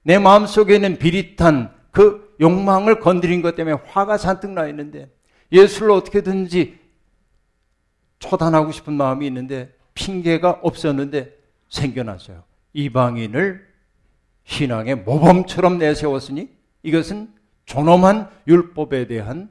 내 0.03 0.19
마음속에 0.19 0.75
있는 0.75 0.97
비릿한 0.97 1.73
그 1.91 2.35
욕망을 2.41 2.99
건드린 2.99 3.41
것 3.41 3.55
때문에 3.55 3.77
화가 3.85 4.17
잔뜩 4.17 4.51
나 4.51 4.67
있는데 4.67 5.09
예수를 5.51 5.91
어떻게든지 5.91 6.79
처단하고 8.19 8.71
싶은 8.71 8.93
마음이 8.93 9.25
있는데 9.27 9.73
핑계가 9.93 10.59
없었는데 10.63 11.37
생겨났어요. 11.69 12.43
이방인을 12.73 13.67
신앙의 14.43 14.95
모범처럼 14.95 15.77
내세웠으니 15.77 16.49
이것은 16.83 17.33
존엄한 17.65 18.29
율법에 18.47 19.07
대한 19.07 19.49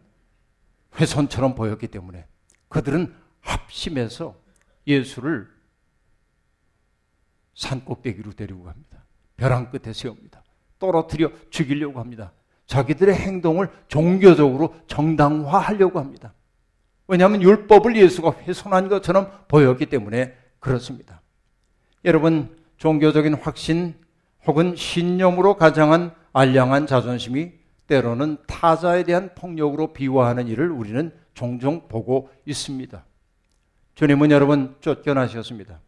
훼손처럼 1.00 1.54
보였기 1.54 1.88
때문에 1.88 2.26
그들은 2.68 3.14
합심해서 3.40 4.36
예수를 4.86 5.48
산 7.54 7.84
꼭대기로 7.84 8.32
데리고 8.32 8.64
갑니다. 8.64 9.04
벼랑 9.36 9.70
끝에 9.70 9.92
세웁니다. 9.92 10.42
떨어뜨려 10.78 11.30
죽이려고 11.50 12.00
합니다. 12.00 12.32
자기들의 12.66 13.14
행동을 13.14 13.70
종교적으로 13.88 14.74
정당화하려고 14.86 15.98
합니다. 15.98 16.34
왜냐하면 17.08 17.42
율법을 17.42 17.96
예수가 17.96 18.42
훼손한 18.42 18.88
것처럼 18.88 19.30
보였기 19.48 19.86
때문에 19.86 20.36
그렇습니다. 20.60 21.20
여러분, 22.04 22.56
종교적인 22.76 23.34
확신 23.34 23.94
혹은 24.46 24.76
신념으로 24.76 25.56
가장한 25.56 26.14
알량한 26.32 26.86
자존심이 26.86 27.52
때로는 27.90 28.36
타자에 28.46 29.02
대한 29.02 29.34
폭력으로 29.34 29.92
비화하는 29.92 30.46
일을 30.46 30.70
우리는 30.70 31.12
종종 31.34 31.88
보고 31.88 32.30
있습니다. 32.46 33.04
주님은 33.96 34.30
여러분 34.30 34.76
쫓겨나셨습니다. 34.80 35.80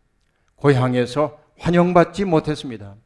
고향에서 0.57 1.39
환영받지 1.59 2.25
못했습니다. 2.25 2.97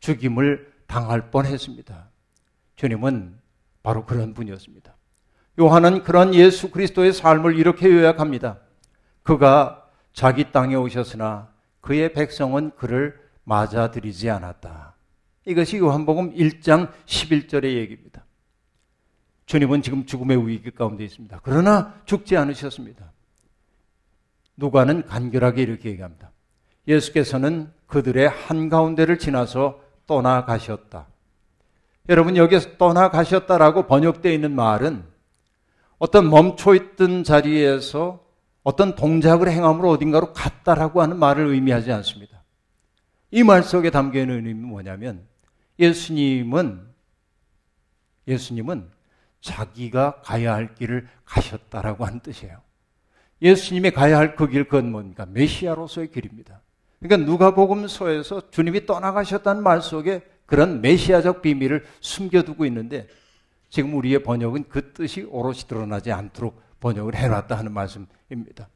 죽임을 0.00 0.70
당할 0.86 1.30
뻔했습니다. 1.30 2.10
주님은 2.76 3.38
바로 3.82 4.04
그런 4.04 4.34
분이었습니다. 4.34 4.94
요한은 5.58 6.02
그런 6.02 6.34
예수 6.34 6.70
그리스도의 6.70 7.14
삶을 7.14 7.56
이렇게 7.56 7.90
요약합니다. 7.90 8.58
그가 9.22 9.88
자기 10.12 10.52
땅에 10.52 10.74
오셨으나 10.74 11.48
그의 11.80 12.12
백성은 12.12 12.72
그를 12.76 13.18
맞아들이지 13.44 14.28
않았다. 14.28 14.94
이것이 15.46 15.78
요한복음 15.78 16.34
1장 16.34 16.92
11절의 17.06 17.76
얘기입니다. 17.76 18.21
주님은 19.46 19.82
지금 19.82 20.06
죽음의 20.06 20.48
위기 20.48 20.70
가운데 20.70 21.04
있습니다. 21.04 21.40
그러나 21.42 21.94
죽지 22.04 22.36
않으셨습니다. 22.36 23.12
누가는 24.56 25.06
간결하게 25.06 25.62
이렇게 25.62 25.90
얘기합니다. 25.90 26.30
예수께서는 26.88 27.70
그들의 27.86 28.28
한가운데를 28.28 29.18
지나서 29.18 29.80
떠나가셨다. 30.06 31.06
여러분, 32.08 32.36
여기서 32.36 32.76
떠나가셨다라고 32.78 33.86
번역되어 33.86 34.32
있는 34.32 34.54
말은 34.54 35.04
어떤 35.98 36.28
멈춰있던 36.28 37.22
자리에서 37.24 38.24
어떤 38.64 38.94
동작을 38.94 39.50
행함으로 39.50 39.90
어딘가로 39.90 40.32
갔다라고 40.32 41.02
하는 41.02 41.18
말을 41.18 41.46
의미하지 41.46 41.92
않습니다. 41.92 42.42
이 43.30 43.42
말 43.44 43.62
속에 43.62 43.90
담겨 43.90 44.20
있는 44.20 44.36
의미는 44.36 44.62
뭐냐면 44.64 45.26
예수님은 45.78 46.82
예수님은 48.28 48.88
자기가 49.42 50.22
가야 50.22 50.54
할 50.54 50.74
길을 50.74 51.06
가셨다라고 51.26 52.06
하는 52.06 52.20
뜻이에요. 52.20 52.58
예수님이 53.42 53.90
가야 53.90 54.16
할 54.16 54.36
그 54.36 54.48
길, 54.48 54.64
그건 54.64 54.90
뭡니까? 54.90 55.26
메시아로서의 55.26 56.10
길입니다. 56.10 56.62
그러니까 57.00 57.28
누가복음서에서 57.30 58.50
주님이 58.50 58.86
떠나가셨다는 58.86 59.62
말 59.62 59.82
속에 59.82 60.22
그런 60.46 60.80
메시아적 60.80 61.42
비밀을 61.42 61.84
숨겨두고 62.00 62.64
있는데 62.66 63.08
지금 63.68 63.94
우리의 63.94 64.22
번역은 64.22 64.68
그 64.68 64.92
뜻이 64.92 65.22
오롯이 65.22 65.60
드러나지 65.66 66.12
않도록 66.12 66.62
번역을 66.78 67.16
해놨다 67.16 67.56
하는 67.56 67.72
말씀입니다. 67.72 68.68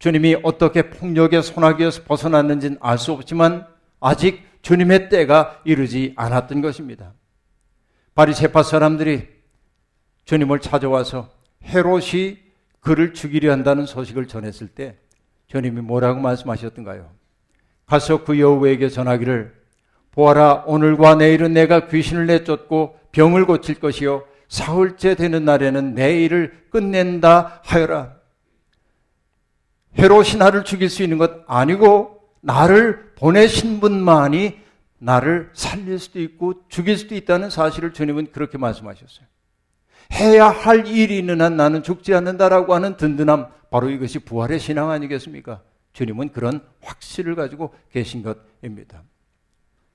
주님이 0.00 0.38
어떻게 0.42 0.90
폭력의 0.90 1.42
소나기에서 1.42 2.02
벗어났는지는 2.02 2.78
알 2.80 2.98
수 2.98 3.12
없지만 3.12 3.68
아직 4.00 4.42
주님의 4.62 5.08
때가 5.08 5.60
이르지 5.64 6.14
않았던 6.16 6.60
것입니다. 6.62 7.12
바리세파 8.16 8.64
사람들이 8.64 9.41
주님을 10.24 10.60
찾아와서 10.60 11.30
헤롯이 11.64 12.38
그를 12.80 13.14
죽이려 13.14 13.52
한다는 13.52 13.86
소식을 13.86 14.26
전했을 14.26 14.68
때 14.68 14.96
주님이 15.46 15.80
뭐라고 15.82 16.20
말씀하셨던가요? 16.20 17.10
가서 17.86 18.24
그 18.24 18.40
여우에게 18.40 18.88
전하기를 18.88 19.54
보아라 20.12 20.64
오늘과 20.66 21.16
내일은 21.16 21.52
내가 21.52 21.88
귀신을 21.88 22.26
내쫓고 22.26 22.98
병을 23.12 23.46
고칠 23.46 23.76
것이요 23.76 24.24
사흘째 24.48 25.14
되는 25.14 25.44
날에는 25.44 25.94
내 25.94 26.22
일을 26.22 26.66
끝낸다 26.70 27.60
하여라. 27.64 28.16
헤롯이 29.98 30.36
나를 30.38 30.64
죽일 30.64 30.90
수 30.90 31.02
있는 31.02 31.18
것 31.18 31.42
아니고 31.46 32.20
나를 32.40 33.12
보내신 33.14 33.80
분만이 33.80 34.60
나를 34.98 35.50
살릴 35.54 35.98
수도 35.98 36.20
있고 36.20 36.54
죽일 36.68 36.96
수도 36.96 37.14
있다는 37.14 37.50
사실을 37.50 37.92
주님은 37.92 38.32
그렇게 38.32 38.58
말씀하셨어요. 38.58 39.26
해야 40.12 40.48
할 40.48 40.86
일이 40.86 41.18
있는 41.18 41.40
한 41.40 41.56
나는 41.56 41.82
죽지 41.82 42.14
않는다라고 42.14 42.74
하는 42.74 42.96
든든함, 42.96 43.48
바로 43.70 43.88
이것이 43.90 44.18
부활의 44.20 44.58
신앙 44.58 44.90
아니겠습니까? 44.90 45.62
주님은 45.92 46.30
그런 46.32 46.60
확신을 46.82 47.34
가지고 47.34 47.74
계신 47.90 48.22
것입니다. 48.22 49.02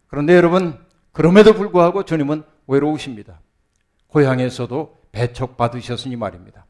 그런데 0.07 0.35
여러분, 0.35 0.77
그럼에도 1.11 1.53
불구하고 1.53 2.03
주님은 2.03 2.43
외로우십니다. 2.67 3.41
고향에서도 4.07 4.97
배척받으셨으니 5.11 6.15
말입니다. 6.15 6.65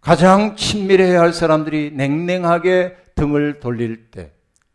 가장 0.00 0.56
친밀해야 0.56 1.20
할 1.20 1.32
사람들이 1.32 1.92
냉랭하게 1.92 2.96
등을 3.14 3.60
돌릴 3.60 4.10
때 4.10 4.32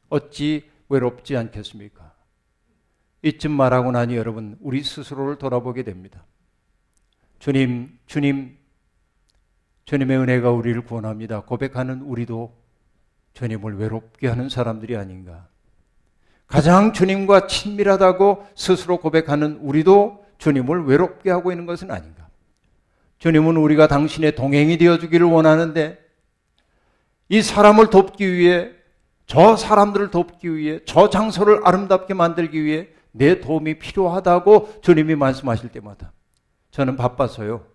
어찌 0.10 0.70
외롭지 0.90 1.38
않겠습니까? 1.38 2.14
이쯤 3.22 3.52
말하고 3.52 3.92
나니 3.92 4.18
여러분, 4.18 4.58
우리 4.60 4.84
스스로를 4.84 5.38
돌아보게 5.38 5.84
됩니다. 5.84 6.26
주님, 7.44 8.00
주님, 8.06 8.58
주님의 9.84 10.18
은혜가 10.18 10.52
우리를 10.52 10.80
구원합니다. 10.86 11.42
고백하는 11.42 12.00
우리도 12.04 12.56
주님을 13.34 13.80
외롭게 13.80 14.30
하는 14.30 14.48
사람들이 14.48 14.96
아닌가. 14.96 15.50
가장 16.48 16.94
주님과 16.94 17.48
친밀하다고 17.48 18.48
스스로 18.56 18.96
고백하는 19.02 19.58
우리도 19.58 20.24
주님을 20.38 20.86
외롭게 20.86 21.32
하고 21.32 21.52
있는 21.52 21.66
것은 21.66 21.92
아닌가. 21.92 22.30
주님은 23.20 23.58
우리가 23.58 23.88
당신의 23.88 24.36
동행이 24.36 24.78
되어주기를 24.78 25.28
원하는데 25.28 26.00
이 27.28 27.42
사람을 27.42 27.90
돕기 27.90 28.32
위해 28.32 28.72
저 29.26 29.58
사람들을 29.58 30.12
돕기 30.12 30.56
위해 30.56 30.80
저 30.86 31.10
장소를 31.10 31.60
아름답게 31.66 32.14
만들기 32.14 32.64
위해 32.64 32.88
내 33.12 33.42
도움이 33.42 33.80
필요하다고 33.80 34.80
주님이 34.82 35.16
말씀하실 35.16 35.74
때마다 35.74 36.13
저는 36.74 36.96
바빠서요. 36.96 37.66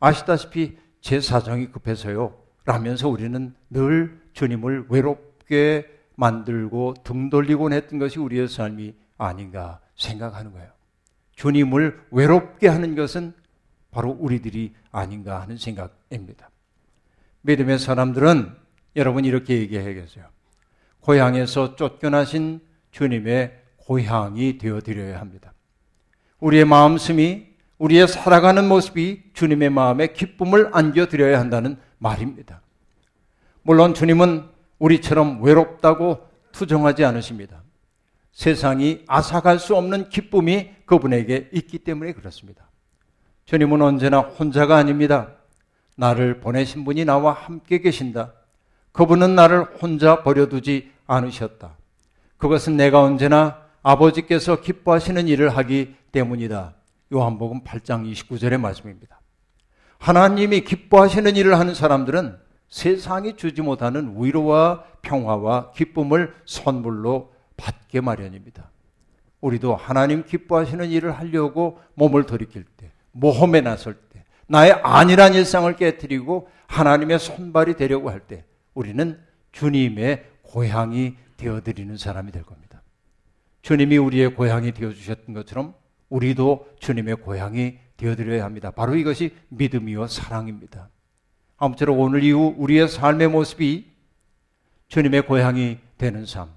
아시다시피 0.00 0.76
제 1.00 1.20
사정이 1.20 1.72
급해서요. 1.72 2.38
라면서 2.66 3.08
우리는 3.08 3.54
늘 3.70 4.20
주님을 4.34 4.86
외롭게 4.90 5.88
만들고 6.14 6.96
등 7.02 7.30
돌리곤 7.30 7.72
했던 7.72 7.98
것이 7.98 8.18
우리의 8.18 8.48
삶이 8.48 8.94
아닌가 9.16 9.80
생각하는 9.96 10.52
거예요. 10.52 10.70
주님을 11.36 12.08
외롭게 12.10 12.68
하는 12.68 12.94
것은 12.94 13.32
바로 13.90 14.10
우리들이 14.10 14.74
아닌가 14.92 15.40
하는 15.40 15.56
생각입니다. 15.56 16.50
믿음의 17.40 17.78
사람들은 17.78 18.56
여러분 18.96 19.24
이렇게 19.24 19.58
얘기해야겠어요. 19.58 20.26
고향에서 21.00 21.76
쫓겨나신 21.76 22.60
주님의 22.90 23.58
고향이 23.78 24.58
되어 24.58 24.80
드려야 24.80 25.18
합니다. 25.18 25.54
우리의 26.40 26.66
마음씀이 26.66 27.49
우리의 27.80 28.08
살아가는 28.08 28.68
모습이 28.68 29.22
주님의 29.32 29.70
마음에 29.70 30.08
기쁨을 30.08 30.68
안겨드려야 30.72 31.40
한다는 31.40 31.78
말입니다. 31.98 32.60
물론 33.62 33.94
주님은 33.94 34.44
우리처럼 34.78 35.42
외롭다고 35.42 36.28
투정하지 36.52 37.06
않으십니다. 37.06 37.62
세상이 38.32 39.04
앗아갈 39.06 39.58
수 39.58 39.76
없는 39.76 40.10
기쁨이 40.10 40.70
그분에게 40.84 41.48
있기 41.52 41.78
때문에 41.78 42.12
그렇습니다. 42.12 42.68
주님은 43.46 43.80
언제나 43.80 44.20
혼자가 44.20 44.76
아닙니다. 44.76 45.32
나를 45.96 46.40
보내신 46.40 46.84
분이 46.84 47.06
나와 47.06 47.32
함께 47.32 47.78
계신다. 47.78 48.34
그분은 48.92 49.34
나를 49.34 49.64
혼자 49.80 50.22
버려두지 50.22 50.90
않으셨다. 51.06 51.76
그것은 52.36 52.76
내가 52.76 53.02
언제나 53.02 53.62
아버지께서 53.82 54.60
기뻐하시는 54.60 55.28
일을 55.28 55.56
하기 55.56 55.94
때문이다. 56.12 56.74
요한복음 57.12 57.62
8장 57.64 58.10
29절의 58.10 58.58
말씀입니다. 58.60 59.20
하나님이 59.98 60.62
기뻐하시는 60.62 61.36
일을 61.36 61.58
하는 61.58 61.74
사람들은 61.74 62.38
세상이 62.68 63.36
주지 63.36 63.62
못하는 63.62 64.14
위로와 64.16 64.84
평화와 65.02 65.72
기쁨을 65.72 66.34
선물로 66.46 67.32
받게 67.56 68.00
마련입니다. 68.00 68.70
우리도 69.40 69.74
하나님 69.74 70.24
기뻐하시는 70.24 70.88
일을 70.88 71.12
하려고 71.12 71.80
몸을 71.94 72.24
돌이킬 72.26 72.64
때, 72.76 72.92
모험에 73.12 73.60
나설 73.60 73.94
때, 73.94 74.24
나의 74.46 74.72
안일한 74.82 75.34
일상을 75.34 75.74
깨뜨리고 75.76 76.48
하나님의 76.66 77.18
손발이 77.18 77.74
되려고 77.74 78.10
할 78.10 78.20
때, 78.20 78.44
우리는 78.74 79.20
주님의 79.52 80.26
고향이 80.42 81.16
되어드리는 81.36 81.96
사람이 81.96 82.30
될 82.32 82.44
겁니다. 82.44 82.82
주님이 83.62 83.98
우리의 83.98 84.34
고향이 84.34 84.72
되어 84.72 84.92
주셨던 84.92 85.34
것처럼 85.34 85.74
우리도 86.10 86.68
주님의 86.80 87.16
고향이 87.16 87.78
되어 87.96 88.16
드려야 88.16 88.44
합니다. 88.44 88.70
바로 88.70 88.96
이것이 88.96 89.34
믿음이요 89.48 90.06
사랑입니다. 90.06 90.88
아무쪼록 91.56 91.98
오늘 91.98 92.22
이후 92.22 92.54
우리의 92.58 92.88
삶의 92.88 93.28
모습이 93.28 93.90
주님의 94.88 95.26
고향이 95.26 95.78
되는 95.98 96.26
삶. 96.26 96.50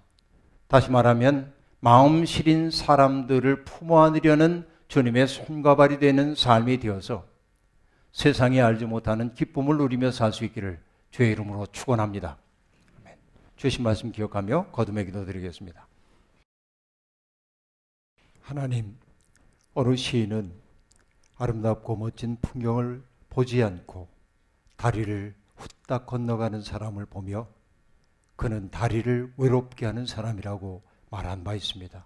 다시 0.67 0.89
말하면 0.89 1.53
마음 1.79 2.25
시린 2.25 2.71
사람들을 2.71 3.63
품어 3.65 4.03
안으려는 4.03 4.65
주님의 4.87 5.27
손과 5.27 5.75
발이 5.75 5.99
되는 5.99 6.33
삶이 6.35 6.79
되어서 6.79 7.25
세상이 8.11 8.61
알지 8.61 8.85
못하는 8.85 9.33
기쁨을 9.33 9.77
누리며 9.77 10.11
살 10.11 10.31
수 10.31 10.45
있기를 10.45 10.79
주의 11.11 11.31
이름으로 11.31 11.67
축원합니다. 11.67 12.37
주신 13.55 13.83
말씀 13.83 14.11
기억하며 14.11 14.67
거듭의 14.71 15.05
기도 15.05 15.25
드리겠습니다. 15.25 15.87
하나님, 18.41 18.97
어느 19.75 19.95
시인은 19.95 20.53
아름답고 21.35 21.95
멋진 21.95 22.37
풍경을 22.41 23.03
보지 23.29 23.63
않고 23.63 24.07
다리를 24.77 25.35
후딱 25.55 26.05
건너가는 26.05 26.61
사람을 26.61 27.07
보며 27.07 27.47
그는 28.35 28.69
다리를 28.69 29.33
외롭게 29.37 29.87
하는 29.87 30.05
사람이라고 30.05 30.83
말한 31.09 31.43
바 31.43 31.55
있습니다. 31.55 32.05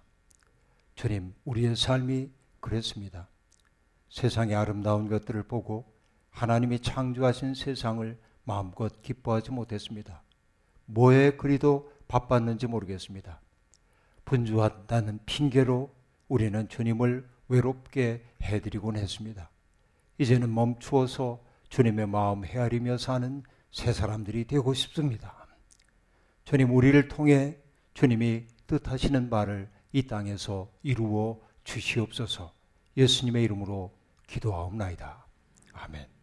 주님, 0.94 1.34
우리의 1.44 1.76
삶이 1.76 2.30
그랬습니다. 2.60 3.28
세상의 4.08 4.54
아름다운 4.54 5.08
것들을 5.08 5.42
보고 5.42 5.92
하나님이 6.30 6.80
창조하신 6.80 7.54
세상을 7.54 8.18
마음껏 8.44 9.02
기뻐하지 9.02 9.50
못했습니다. 9.50 10.22
뭐에 10.86 11.36
그리도 11.36 11.92
바빴는지 12.08 12.66
모르겠습니다. 12.66 13.40
분주한다는 14.24 15.20
핑계로 15.26 15.92
우리는 16.28 16.68
주님을 16.68 17.28
외롭게 17.48 18.24
해드리곤 18.42 18.96
했습니다. 18.96 19.50
이제는 20.18 20.52
멈추어서 20.52 21.42
주님의 21.68 22.06
마음 22.06 22.44
헤아리며 22.44 22.98
사는 22.98 23.42
새 23.70 23.92
사람들이 23.92 24.46
되고 24.46 24.72
싶습니다. 24.74 25.46
주님, 26.44 26.74
우리를 26.74 27.08
통해 27.08 27.58
주님이 27.94 28.46
뜻하시는 28.66 29.30
바를 29.30 29.70
이 29.92 30.06
땅에서 30.06 30.70
이루어 30.82 31.40
주시옵소서 31.64 32.52
예수님의 32.96 33.44
이름으로 33.44 33.92
기도하옵나이다. 34.26 35.26
아멘. 35.72 36.17